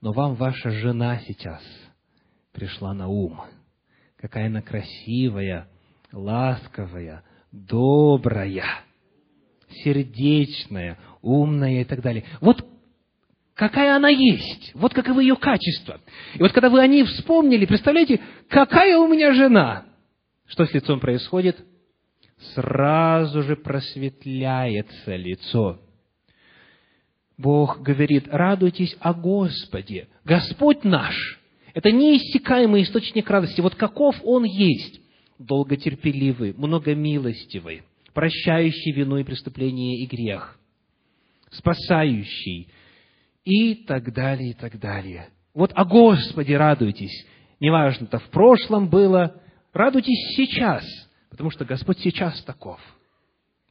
но 0.00 0.12
вам 0.12 0.34
ваша 0.34 0.70
жена 0.70 1.20
сейчас 1.26 1.62
пришла 2.52 2.92
на 2.94 3.08
ум. 3.08 3.40
Какая 4.16 4.46
она 4.46 4.62
красивая, 4.62 5.68
ласковая, 6.12 7.24
добрая, 7.50 8.64
сердечная, 9.82 10.98
умная 11.22 11.80
и 11.80 11.84
так 11.84 12.02
далее. 12.02 12.24
Вот 12.40 12.64
какая 13.54 13.96
она 13.96 14.08
есть, 14.08 14.72
вот 14.74 14.94
каковы 14.94 15.22
ее 15.22 15.36
качества. 15.36 16.00
И 16.34 16.38
вот 16.40 16.52
когда 16.52 16.68
вы 16.70 16.80
о 16.80 16.86
ней 16.86 17.04
вспомнили, 17.04 17.66
представляете, 17.66 18.20
какая 18.48 18.98
у 18.98 19.08
меня 19.08 19.32
жена, 19.32 19.86
что 20.46 20.66
с 20.66 20.74
лицом 20.74 21.00
происходит? 21.00 21.64
Сразу 22.54 23.42
же 23.42 23.56
просветляется 23.56 25.16
лицо. 25.16 25.80
Бог 27.38 27.80
говорит, 27.80 28.28
радуйтесь 28.28 28.96
о 29.00 29.14
Господе. 29.14 30.08
Господь 30.24 30.84
наш– 30.84 31.40
это 31.74 31.90
неиссякаемый 31.90 32.82
источник 32.82 33.28
радости. 33.30 33.60
Вот 33.60 33.74
каков 33.74 34.16
Он 34.22 34.44
есть. 34.44 35.00
Долготерпеливый, 35.38 36.54
многомилостивый, 36.56 37.82
прощающий 38.14 38.92
вину 38.92 39.16
и 39.16 39.24
преступление 39.24 39.98
и 40.02 40.06
грех, 40.06 40.58
спасающий 41.50 42.68
и 43.44 43.74
так 43.74 44.12
далее, 44.12 44.50
и 44.50 44.54
так 44.54 44.78
далее. 44.78 45.30
Вот 45.54 45.72
о 45.74 45.84
Господе 45.84 46.56
радуйтесь. 46.56 47.26
Неважно, 47.58 48.04
это 48.04 48.18
в 48.18 48.28
прошлом 48.30 48.88
было, 48.88 49.40
радуйтесь 49.72 50.36
сейчас, 50.36 50.84
потому 51.30 51.50
что 51.50 51.64
Господь 51.64 51.98
сейчас 51.98 52.40
таков. 52.44 52.80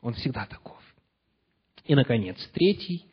Он 0.02 0.14
всегда 0.14 0.46
таков. 0.46 0.80
И, 1.86 1.96
наконец, 1.96 2.38
третий 2.54 3.06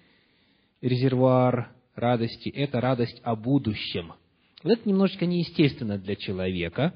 резервуар 0.81 1.73
радости– 1.95 2.49
это 2.55 2.81
радость 2.81 3.21
о 3.25 3.37
будущем. 3.37 4.13
Вот 4.63 4.73
это 4.73 4.89
немножечко 4.89 5.27
неестественно 5.27 5.99
для 5.99 6.17
человека, 6.17 6.95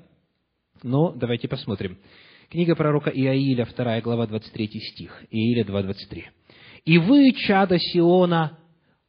но 0.82 1.12
давайте 1.12 1.48
посмотрим. 1.48 1.98
Книга 2.50 2.74
пророка 2.74 3.10
Иаиля, 3.10 3.66
2 3.66 4.00
глава, 4.00 4.26
23 4.26 4.68
стих, 4.80 5.24
Иаиля 5.30 5.64
2, 5.64 5.82
23. 5.82 6.26
«И 6.84 6.98
вы, 6.98 7.32
чада 7.32 7.78
Сиона, 7.78 8.58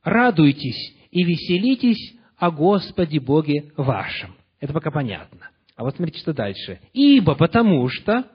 радуйтесь 0.03 0.95
и 1.11 1.24
веселитесь 1.24 2.15
о 2.38 2.51
Господе 2.51 3.19
Боге 3.19 3.71
вашем». 3.76 4.36
Это 4.59 4.71
пока 4.71 4.91
понятно. 4.91 5.49
А 5.76 5.84
вот 5.84 5.95
смотрите, 5.95 6.19
что 6.19 6.34
дальше. 6.34 6.80
«Ибо 6.93 7.36
потому 7.36 7.89
что 7.89 8.26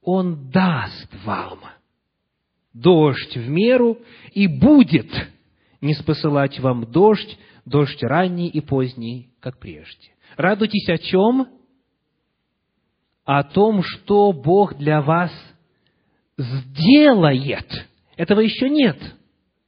Он 0.00 0.50
даст 0.50 1.08
вам 1.24 1.60
дождь 2.72 3.36
в 3.36 3.48
меру, 3.48 3.98
и 4.32 4.46
будет 4.46 5.10
не 5.84 5.94
спосылать 5.94 6.58
вам 6.58 6.90
дождь, 6.90 7.38
дождь 7.64 8.02
ранний 8.02 8.48
и 8.48 8.60
поздний, 8.60 9.30
как 9.40 9.58
прежде. 9.58 10.14
Радуйтесь 10.36 10.88
о 10.88 10.98
чем? 10.98 11.48
О 13.24 13.42
том, 13.44 13.82
что 13.82 14.32
Бог 14.32 14.76
для 14.76 15.00
вас 15.02 15.30
сделает. 16.36 17.86
Этого 18.16 18.40
еще 18.40 18.68
нет. 18.68 18.98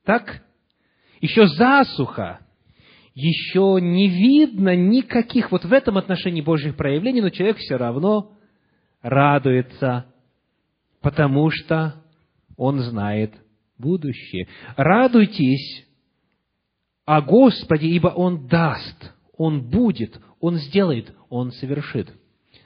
Так? 0.04 0.42
Еще 1.20 1.46
засуха. 1.46 2.40
Еще 3.14 3.78
не 3.80 4.08
видно 4.08 4.76
никаких 4.76 5.50
вот 5.52 5.64
в 5.64 5.72
этом 5.72 5.96
отношении 5.96 6.42
Божьих 6.42 6.76
проявлений, 6.76 7.22
но 7.22 7.30
человек 7.30 7.56
все 7.58 7.76
равно 7.76 8.32
радуется, 9.00 10.06
потому 11.00 11.50
что 11.50 12.02
он 12.56 12.80
знает 12.80 13.32
будущее. 13.78 14.48
Радуйтесь 14.76 15.86
о 17.06 17.22
Господе, 17.22 17.86
ибо 17.86 18.08
Он 18.08 18.46
даст, 18.48 19.14
Он 19.38 19.62
будет, 19.62 20.20
Он 20.40 20.56
сделает, 20.56 21.14
Он 21.30 21.52
совершит. 21.52 22.12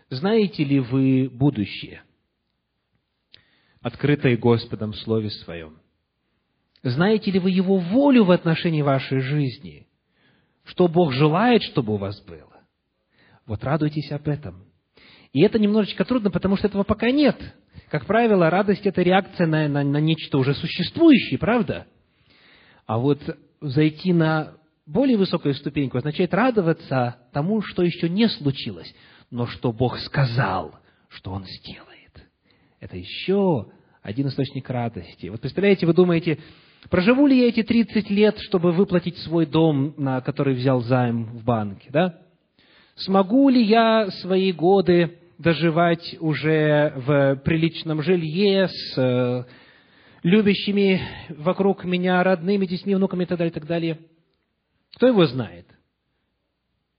Знаете 0.08 0.64
ли 0.64 0.80
вы 0.80 1.28
будущее, 1.30 2.02
открытое 3.80 4.36
Господом 4.36 4.92
в 4.92 4.96
Слове 4.96 5.30
Своем? 5.30 5.76
Знаете 6.82 7.30
ли 7.30 7.38
вы 7.38 7.50
Его 7.50 7.76
волю 7.76 8.24
в 8.24 8.30
отношении 8.30 8.82
вашей 8.82 9.20
жизни? 9.20 9.86
Что 10.64 10.88
Бог 10.88 11.12
желает, 11.12 11.62
чтобы 11.62 11.94
у 11.94 11.98
вас 11.98 12.20
было? 12.22 12.62
Вот 13.46 13.62
радуйтесь 13.62 14.10
об 14.10 14.26
этом. 14.26 14.64
И 15.32 15.42
это 15.42 15.58
немножечко 15.58 16.04
трудно, 16.04 16.30
потому 16.30 16.56
что 16.56 16.66
этого 16.66 16.82
пока 16.82 17.10
нет. 17.10 17.36
Как 17.90 18.06
правило, 18.06 18.48
радость– 18.48 18.82
это 18.86 19.02
реакция 19.02 19.46
на, 19.46 19.68
на, 19.68 19.84
на 19.84 19.98
нечто 19.98 20.38
уже 20.38 20.54
существующее, 20.54 21.38
правда? 21.38 21.86
А 22.86 22.98
вот 22.98 23.20
зайти 23.60 24.12
на 24.12 24.54
более 24.86 25.16
высокую 25.16 25.54
ступеньку 25.54 25.98
означает 25.98 26.34
радоваться 26.34 27.16
тому, 27.32 27.62
что 27.62 27.82
еще 27.82 28.08
не 28.08 28.28
случилось, 28.28 28.92
но 29.30 29.46
что 29.46 29.72
Бог 29.72 29.98
сказал, 29.98 30.74
что 31.08 31.32
Он 31.32 31.44
сделает. 31.44 32.26
Это 32.80 32.96
еще 32.96 33.66
один 34.02 34.28
источник 34.28 34.68
радости. 34.68 35.28
Вот 35.28 35.40
представляете, 35.40 35.86
вы 35.86 35.92
думаете, 35.92 36.38
проживу 36.88 37.26
ли 37.26 37.38
я 37.38 37.48
эти 37.48 37.62
30 37.62 38.10
лет, 38.10 38.38
чтобы 38.40 38.72
выплатить 38.72 39.18
свой 39.18 39.46
дом, 39.46 39.94
на 39.96 40.20
который 40.22 40.54
взял 40.54 40.80
займ 40.80 41.24
в 41.24 41.44
банке, 41.44 41.88
да? 41.90 42.18
Смогу 42.96 43.48
ли 43.48 43.62
я 43.62 44.10
свои 44.22 44.52
годы 44.52 45.18
доживать 45.38 46.16
уже 46.20 46.92
в 46.96 47.36
приличном 47.44 48.02
жилье 48.02 48.68
с 48.68 48.98
э, 48.98 49.44
любящими 50.22 51.00
вокруг 51.30 51.84
меня, 51.84 52.22
родными, 52.22 52.66
детьми, 52.66 52.94
внуками 52.94 53.24
и 53.24 53.26
так 53.26 53.38
далее, 53.38 53.50
и 53.50 53.54
так 53.54 53.66
далее. 53.66 53.98
Кто 54.94 55.06
его 55.06 55.26
знает? 55.26 55.66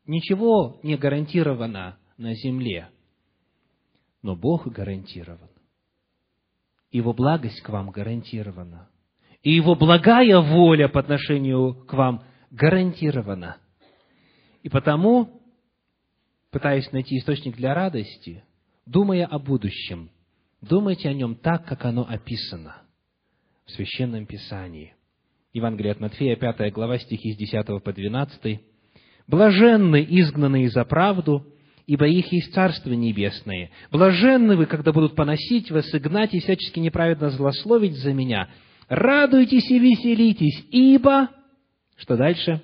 Ничего 0.06 0.80
не 0.84 0.98
гарантировано 0.98 1.98
на 2.18 2.34
земле, 2.36 2.90
но 4.22 4.36
Бог 4.36 4.68
гарантирован. 4.68 5.50
Его 6.92 7.14
благость 7.14 7.62
к 7.62 7.70
вам 7.70 7.92
гарантирована. 7.92 8.90
И 9.44 9.52
Его 9.52 9.76
благая 9.76 10.40
воля 10.40 10.88
по 10.88 11.00
отношению 11.00 11.86
к 11.86 11.94
вам 11.94 12.24
гарантирована. 12.52 13.58
И 14.62 14.70
потому, 14.70 15.42
пытаясь 16.52 16.92
найти 16.92 17.18
источник 17.18 17.56
для 17.56 17.74
радости, 17.74 18.44
думая 18.86 19.26
о 19.26 19.40
будущем, 19.40 20.12
думайте 20.62 21.10
о 21.10 21.14
нем 21.14 21.36
так, 21.36 21.66
как 21.66 21.86
оно 21.86 22.06
описано– 22.08 22.82
в 23.66 23.72
Священном 23.72 24.26
Писании. 24.26 24.94
Евангелие 25.54 25.92
от 25.92 26.00
Матфея, 26.00 26.36
5 26.36 26.72
глава, 26.74 26.98
стихи 26.98 27.34
с 27.34 27.38
10 27.38 27.84
по 27.84 27.94
12. 27.94 28.60
«Блаженны 29.28 30.06
изгнанные 30.10 30.70
за 30.70 30.86
правду, 30.86 31.46
ибо 31.88 32.08
их 32.08 32.32
есть 32.32 32.54
Царство 32.54 32.92
Небесное. 32.92 33.70
Блаженны 33.92 34.56
вы, 34.56 34.66
когда 34.66 34.92
будут 34.92 35.16
поносить 35.16 35.72
вас 35.72 35.94
и 35.94 36.00
гнать 36.00 36.34
и 36.34 36.40
всячески 36.40 36.80
неправедно 36.80 37.30
злословить 37.30 37.98
за 37.98 38.14
меня. 38.14 38.50
Радуйтесь 38.88 39.70
и 39.70 39.80
веселитесь, 39.80 40.66
ибо...» 40.72 41.30
Что 41.98 42.18
дальше? 42.18 42.62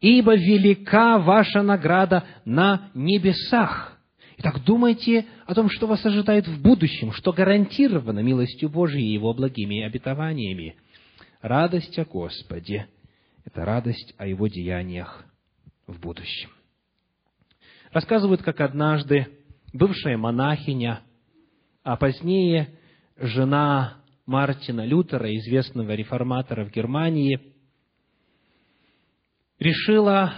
ибо 0.00 0.36
велика 0.36 1.18
ваша 1.18 1.62
награда 1.62 2.24
на 2.44 2.90
небесах. 2.94 3.95
Итак, 4.38 4.62
думайте 4.64 5.26
о 5.46 5.54
том, 5.54 5.70
что 5.70 5.86
вас 5.86 6.04
ожидает 6.04 6.46
в 6.46 6.60
будущем, 6.60 7.12
что 7.12 7.32
гарантировано 7.32 8.20
милостью 8.20 8.68
Божией 8.68 9.08
и 9.08 9.14
Его 9.14 9.32
благими 9.32 9.82
обетованиями. 9.82 10.76
Радость 11.40 11.98
о 11.98 12.04
Господе– 12.04 12.86
это 13.44 13.64
радость 13.64 14.14
о 14.18 14.26
Его 14.26 14.46
деяниях 14.48 15.24
в 15.86 15.98
будущем. 16.00 16.50
Рассказывают, 17.92 18.42
как 18.42 18.60
однажды 18.60 19.26
бывшая 19.72 20.18
монахиня, 20.18 21.00
а 21.82 21.96
позднее 21.96 22.78
жена 23.16 24.02
Мартина 24.26 24.84
Лютера, 24.84 25.34
известного 25.36 25.94
реформатора 25.94 26.66
в 26.66 26.72
Германии, 26.72 27.54
решила 29.58 30.34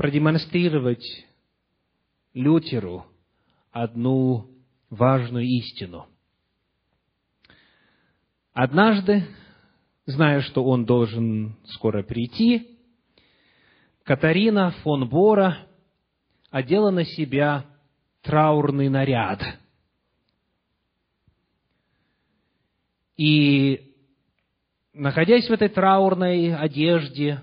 продемонстрировать 0.00 1.04
Лютеру 2.32 3.04
одну 3.70 4.48
важную 4.88 5.44
истину. 5.44 6.06
Однажды, 8.54 9.26
зная, 10.06 10.40
что 10.40 10.64
он 10.64 10.86
должен 10.86 11.54
скоро 11.66 12.02
прийти, 12.02 12.78
Катарина 14.02 14.70
фон 14.82 15.06
Бора 15.06 15.58
одела 16.50 16.90
на 16.90 17.04
себя 17.04 17.66
траурный 18.22 18.88
наряд. 18.88 19.42
И, 23.18 23.92
находясь 24.94 25.46
в 25.46 25.52
этой 25.52 25.68
траурной 25.68 26.56
одежде, 26.56 27.42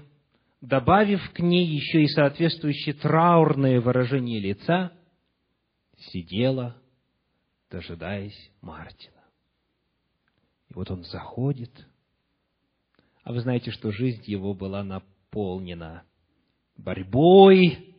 добавив 0.61 1.31
к 1.33 1.39
ней 1.39 1.65
еще 1.65 2.03
и 2.03 2.07
соответствующее 2.07 2.95
траурное 2.95 3.79
выражение 3.79 4.39
лица, 4.39 4.91
сидела, 5.97 6.75
дожидаясь 7.69 8.51
Мартина. 8.61 9.13
И 10.69 10.73
вот 10.73 10.91
он 10.91 11.03
заходит, 11.03 11.71
а 13.23 13.33
вы 13.33 13.41
знаете, 13.41 13.71
что 13.71 13.91
жизнь 13.91 14.23
его 14.25 14.53
была 14.53 14.83
наполнена 14.83 16.03
борьбой 16.77 17.95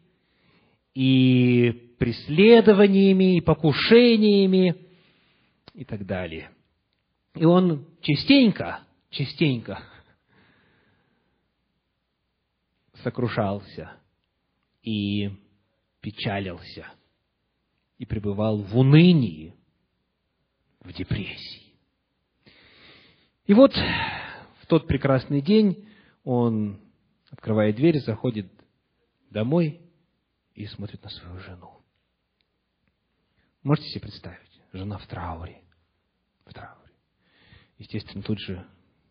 и 0.94 1.94
преследованиями, 1.98 3.36
и 3.36 3.40
покушениями 3.40 4.86
и 5.74 5.84
так 5.84 6.06
далее. 6.06 6.50
И 7.34 7.44
он 7.44 7.86
частенько, 8.00 8.80
частенько 9.10 9.82
сокрушался 13.02 13.92
и 14.82 15.30
печалился, 16.00 16.86
и 17.98 18.06
пребывал 18.06 18.62
в 18.62 18.76
унынии, 18.76 19.54
в 20.80 20.92
депрессии. 20.92 21.74
И 23.46 23.54
вот 23.54 23.74
в 23.74 24.66
тот 24.66 24.86
прекрасный 24.86 25.40
день 25.40 25.88
он 26.24 26.80
открывает 27.30 27.76
дверь, 27.76 28.00
заходит 28.00 28.50
домой 29.30 29.80
и 30.54 30.66
смотрит 30.66 31.02
на 31.02 31.10
свою 31.10 31.38
жену. 31.40 31.78
Можете 33.62 33.88
себе 33.88 34.02
представить? 34.02 34.60
Жена 34.72 34.98
в 34.98 35.06
трауре. 35.06 35.62
В 36.44 36.52
трауре. 36.52 36.92
Естественно, 37.78 38.22
тут 38.22 38.38
же 38.38 38.66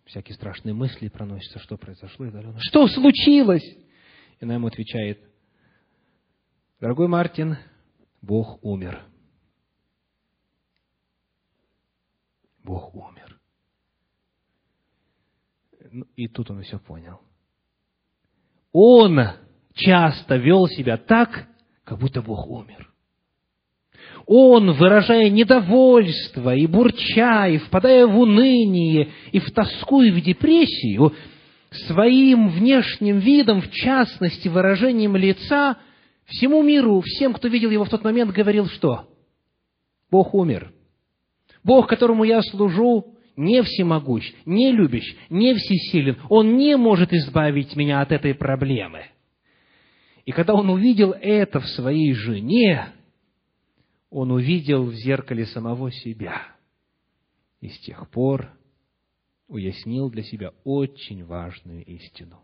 всякие 0.08 0.36
страшные 0.36 0.74
мысли 0.74 1.10
проносятся, 1.10 1.60
что 1.60 1.78
произошло 1.78 2.26
и 2.26 2.32
далее. 2.32 2.53
Что 2.60 2.88
случилось? 2.88 3.64
И 3.64 4.43
она 4.43 4.55
ему 4.55 4.68
отвечает, 4.68 5.20
дорогой 6.80 7.08
Мартин, 7.08 7.58
Бог 8.22 8.64
умер. 8.64 9.03
Бог 12.64 12.93
умер. 12.95 13.39
Ну, 15.91 16.05
и 16.16 16.28
тут 16.28 16.51
он 16.51 16.62
все 16.64 16.80
понял. 16.80 17.22
Он 18.72 19.20
часто 19.74 20.36
вел 20.36 20.68
себя 20.68 20.97
так, 20.97 21.47
как 21.84 21.99
будто 21.99 22.22
Бог 22.22 22.47
умер. 22.47 22.86
Он, 24.28 24.73
выражая 24.73 25.30
недовольство 25.30 26.53
и 26.53 26.67
бурча, 26.67 27.47
и 27.47 27.57
впадая 27.59 28.05
в 28.05 28.19
уныние, 28.19 29.09
и 29.32 29.39
в 29.39 29.49
тоску, 29.51 30.01
и 30.01 30.11
в 30.11 30.21
депрессию, 30.21 31.13
своим 31.88 32.49
внешним 32.49 33.19
видом, 33.19 33.61
в 33.61 33.71
частности, 33.71 34.49
выражением 34.49 35.15
лица, 35.15 35.78
всему 36.25 36.61
миру, 36.61 37.01
всем, 37.05 37.34
кто 37.34 37.47
видел 37.47 37.69
его 37.69 37.86
в 37.86 37.89
тот 37.89 38.03
момент, 38.03 38.34
говорил, 38.34 38.67
что 38.67 39.07
Бог 40.11 40.34
умер. 40.34 40.73
Бог, 41.63 41.88
которому 41.88 42.25
я 42.25 42.41
служу, 42.41 43.15
не 43.38 43.61
всемогущ, 43.63 44.34
не 44.45 44.73
любящ, 44.73 45.15
не 45.30 45.53
всесилен. 45.53 46.17
Он 46.30 46.57
не 46.57 46.75
может 46.75 47.13
избавить 47.13 47.78
меня 47.78 48.01
от 48.01 48.11
этой 48.11 48.34
проблемы. 48.34 49.05
И 50.25 50.34
когда 50.34 50.53
он 50.53 50.69
увидел 50.69 51.13
это 51.13 51.61
в 51.61 51.67
своей 51.67 52.13
жене, 52.13 52.88
он 54.10 54.32
увидел 54.32 54.86
в 54.86 54.93
зеркале 54.93 55.45
самого 55.45 55.91
себя. 55.91 56.55
И 57.60 57.70
с 57.70 57.80
тех 57.80 58.10
пор 58.10 58.51
уяснил 59.47 60.10
для 60.10 60.24
себя 60.24 60.53
очень 60.64 61.26
важную 61.26 61.84
истину. 61.86 62.43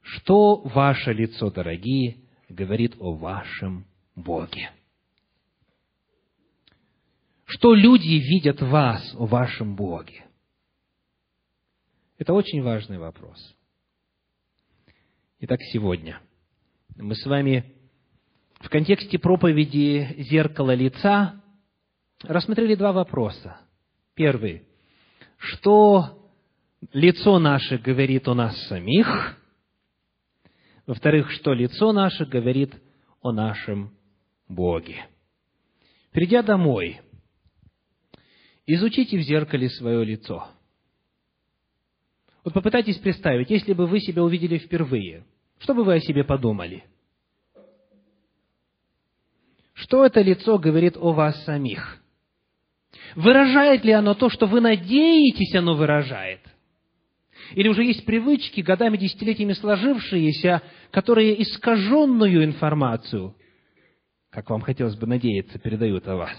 Что 0.00 0.56
ваше 0.62 1.12
лицо, 1.12 1.50
дорогие, 1.50 2.24
говорит 2.48 2.96
о 2.98 3.14
вашем 3.14 3.86
Боге? 4.14 4.70
Что 7.44 7.74
люди 7.74 8.14
видят 8.18 8.60
вас, 8.60 9.14
о 9.14 9.26
вашем 9.26 9.76
Боге? 9.76 10.24
Это 12.18 12.32
очень 12.32 12.62
важный 12.62 12.98
вопрос. 12.98 13.54
Итак, 15.40 15.60
сегодня 15.72 16.20
мы 16.96 17.14
с 17.14 17.24
вами 17.24 17.77
в 18.60 18.68
контексте 18.68 19.18
проповеди 19.18 20.16
«Зеркало 20.30 20.74
лица» 20.74 21.40
рассмотрели 22.22 22.74
два 22.74 22.92
вопроса. 22.92 23.60
Первый. 24.14 24.64
Что 25.36 26.30
лицо 26.92 27.38
наше 27.38 27.78
говорит 27.78 28.26
о 28.26 28.34
нас 28.34 28.56
самих? 28.66 29.38
Во-вторых, 30.86 31.30
что 31.30 31.52
лицо 31.52 31.92
наше 31.92 32.24
говорит 32.26 32.74
о 33.20 33.30
нашем 33.30 33.94
Боге? 34.48 35.06
Придя 36.10 36.42
домой, 36.42 37.00
изучите 38.66 39.18
в 39.18 39.22
зеркале 39.22 39.68
свое 39.70 40.04
лицо. 40.04 40.48
Вот 42.42 42.54
попытайтесь 42.54 42.96
представить, 42.96 43.50
если 43.50 43.72
бы 43.74 43.86
вы 43.86 44.00
себя 44.00 44.24
увидели 44.24 44.58
впервые, 44.58 45.24
что 45.58 45.74
бы 45.74 45.84
вы 45.84 45.94
о 45.94 46.00
себе 46.00 46.24
подумали– 46.24 46.82
что 49.78 50.04
это 50.04 50.20
лицо 50.20 50.58
говорит 50.58 50.96
о 50.96 51.12
вас 51.12 51.44
самих? 51.44 52.02
Выражает 53.14 53.84
ли 53.84 53.92
оно 53.92 54.14
то, 54.14 54.28
что 54.28 54.46
вы 54.46 54.60
надеетесь, 54.60 55.54
оно 55.54 55.74
выражает? 55.74 56.40
Или 57.54 57.68
уже 57.68 57.84
есть 57.84 58.04
привычки, 58.04 58.60
годами, 58.60 58.96
десятилетиями 58.96 59.52
сложившиеся, 59.52 60.62
которые 60.90 61.40
искаженную 61.42 62.44
информацию, 62.44 63.36
как 64.30 64.50
вам 64.50 64.62
хотелось 64.62 64.96
бы 64.96 65.06
надеяться, 65.06 65.58
передают 65.58 66.08
о 66.08 66.16
вас? 66.16 66.36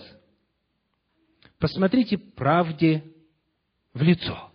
Посмотрите 1.60 2.18
правде 2.18 3.04
в 3.94 4.02
лицо. 4.02 4.52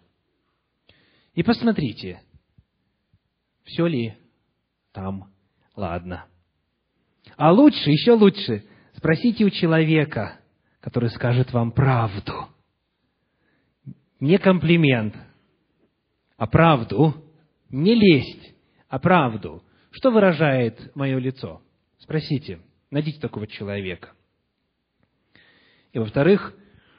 И 1.34 1.42
посмотрите, 1.42 2.20
все 3.64 3.86
ли 3.86 4.14
там 4.92 5.32
ладно. 5.74 6.26
А 7.36 7.50
лучше, 7.50 7.90
еще 7.90 8.12
лучше, 8.12 8.64
Спросите 9.04 9.44
у 9.44 9.50
человека, 9.50 10.40
который 10.80 11.10
скажет 11.10 11.52
вам 11.52 11.72
правду. 11.72 12.48
Не 14.18 14.38
комплимент, 14.38 15.14
а 16.38 16.46
правду. 16.46 17.14
Не 17.68 17.94
лесть, 17.94 18.54
а 18.88 18.98
правду. 18.98 19.62
Что 19.90 20.10
выражает 20.10 20.96
мое 20.96 21.18
лицо? 21.18 21.60
Спросите, 21.98 22.62
найдите 22.90 23.20
такого 23.20 23.46
человека. 23.46 24.14
И 25.92 25.98
во-вторых, 25.98 26.54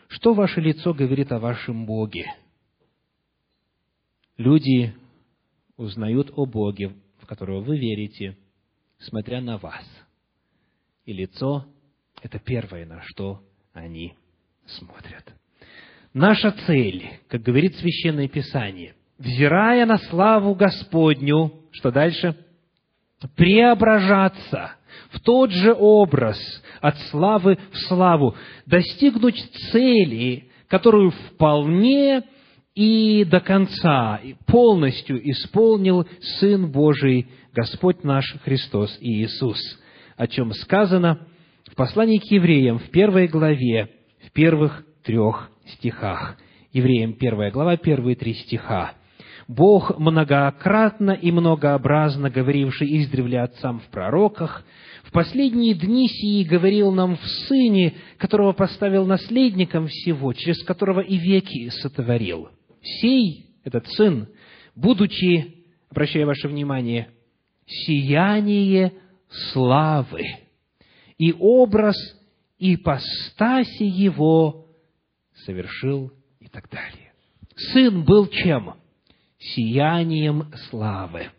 что 0.08 0.36
ваше 0.36 0.62
лицо 0.62 0.94
говорит 0.94 1.32
о 1.32 1.40
вашем 1.40 1.88
Боге? 1.88 2.28
Люди 4.38 4.94
узнают 5.76 6.32
о 6.36 6.46
Боге, 6.46 6.96
в 7.20 7.26
которого 7.26 7.62
вы 7.62 7.80
верите, 7.80 8.38
смотря 9.00 9.42
на 9.42 9.58
вас. 9.58 9.84
И 11.06 11.12
лицо 11.12 11.66
это 12.26 12.40
первое, 12.40 12.88
на 12.88 13.04
что 13.04 13.40
они 13.72 14.16
смотрят. 14.66 15.32
Наша 16.12 16.52
цель, 16.66 17.08
как 17.28 17.44
говорит 17.44 17.76
Священное 17.76 18.28
Писание, 18.28 18.96
взирая 19.20 19.86
на 19.86 20.00
славу 20.00 20.56
Господню, 20.56 21.54
что 21.72 21.92
дальше? 21.92 22.36
Преображаться 23.36 24.72
в 25.12 25.20
тот 25.20 25.52
же 25.52 25.72
образ, 25.78 26.40
от 26.82 26.98
славы 27.12 27.60
в 27.72 27.78
славу, 27.88 28.36
достигнуть 28.66 29.40
цели, 29.72 30.50
которую 30.68 31.12
вполне 31.12 32.24
и 32.74 33.24
до 33.24 33.40
конца 33.40 34.20
полностью 34.48 35.22
исполнил 35.30 36.08
Сын 36.40 36.72
Божий, 36.72 37.28
Господь 37.54 38.04
наш 38.04 38.26
Христос 38.44 38.98
и 39.00 39.22
Иисус, 39.22 39.60
о 40.18 40.26
чем 40.26 40.52
сказано 40.54 41.28
в 41.76 41.78
послании 41.78 42.20
к 42.20 42.32
евреям 42.32 42.80
в 42.80 42.90
первой 42.90 43.28
главе, 43.28 43.90
в 44.26 44.32
первых 44.32 44.86
трех 45.04 45.52
стихах. 45.74 46.38
Евреям 46.72 47.12
первая 47.16 47.52
глава, 47.52 47.76
первые 47.76 48.16
три 48.16 48.34
стиха. 48.34 48.94
Бог 49.50 50.00
многократно 50.00 51.12
и 51.12 51.34
многообразно 51.34 52.30
говоривший 52.30 53.02
издревле 53.02 53.42
отцам 53.42 53.82
в 53.82 53.88
пророках, 53.92 54.64
в 55.04 55.12
последние 55.12 55.74
дни 55.74 56.08
сии 56.08 56.46
говорил 56.46 56.94
нам 56.94 57.18
в 57.18 57.26
Сыне, 57.50 57.96
которого 58.20 58.54
поставил 58.54 59.06
наследником 59.06 59.88
всего, 59.88 60.32
через 60.32 60.64
которого 60.64 61.02
и 61.02 61.18
веки 61.18 61.68
сотворил. 61.72 62.52
Сей, 62.82 63.48
этот 63.66 63.86
Сын, 63.90 64.30
будучи, 64.78 65.66
обращаю 65.92 66.26
ваше 66.26 66.48
внимание, 66.48 67.10
сияние 67.66 68.94
славы 69.52 70.45
и 71.18 71.34
образ 71.38 71.96
ипостаси 72.60 73.84
Его 73.84 74.68
совершил 75.46 76.12
и 76.40 76.48
так 76.48 76.70
далее. 76.70 77.14
Сын 77.56 78.04
был 78.04 78.28
чем? 78.28 78.76
Сиянием 79.38 80.52
славы 80.70 81.30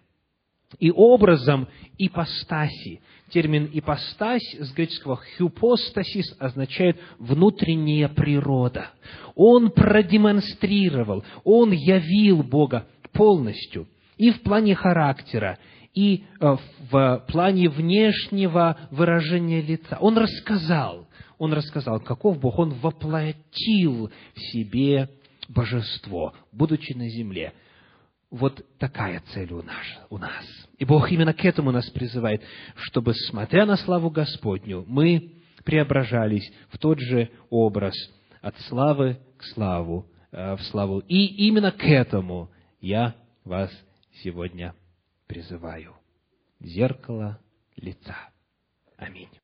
и 0.79 0.91
образом 0.91 1.69
ипостаси. 1.99 3.01
Термин 3.31 3.69
«ипостась» 3.73 4.55
с 4.59 4.73
греческого 4.73 5.21
«хюпостасис» 5.37 6.37
означает 6.39 6.97
«внутренняя 7.19 8.09
природа». 8.09 8.91
Он 9.35 9.71
продемонстрировал, 9.71 11.25
он 11.43 11.73
явил 11.73 12.43
Бога 12.43 12.87
полностью 13.13 13.89
и 14.17 14.31
в 14.31 14.43
плане 14.43 14.75
характера, 14.75 15.59
и 15.97 16.25
э, 16.41 16.57
в 16.91 17.25
плане 17.27 17.69
внешнего 17.69 18.77
выражения 18.93 19.61
лица. 19.61 19.99
Он 20.01 20.17
рассказал, 20.17 21.09
он 21.39 21.53
рассказал, 21.53 21.99
каков 21.99 22.39
Бог, 22.39 22.59
он 22.61 22.75
воплотил 22.75 24.13
в 24.35 24.41
себе 24.53 25.09
божество, 25.49 26.33
будучи 26.53 26.93
на 26.93 27.09
земле– 27.09 27.53
вот 28.31 28.65
такая 28.79 29.23
цель 29.33 29.53
у 29.53 29.63
нас, 29.63 29.85
у 30.11 30.19
нас. 30.19 30.45
И 30.79 30.85
Бог 30.85 31.11
именно 31.11 31.33
к 31.33 31.45
этому 31.45 31.71
нас 31.71 31.89
призывает, 31.91 32.43
чтобы, 32.77 33.15
смотря 33.15 33.67
на 33.67 33.77
славу 33.77 34.11
Господню, 34.11 34.85
мы 34.87 35.33
преображались 35.65 36.51
в 36.71 36.79
тот 36.79 36.99
же 36.99 37.31
образ 37.51 37.95
от 38.41 38.59
славы 38.69 39.19
к 39.37 39.45
славу, 39.55 40.07
э, 40.33 40.57
в 40.57 40.63
славу. 40.65 41.01
И 41.01 41.47
именно 41.47 41.73
к 41.73 41.85
этому 41.85 42.51
я 42.81 43.15
вас 43.45 43.71
сегодня 44.23 44.75
призываю. 45.27 45.97
Зеркало 46.61 47.41
лица. 47.77 48.17
Аминь. 48.97 49.31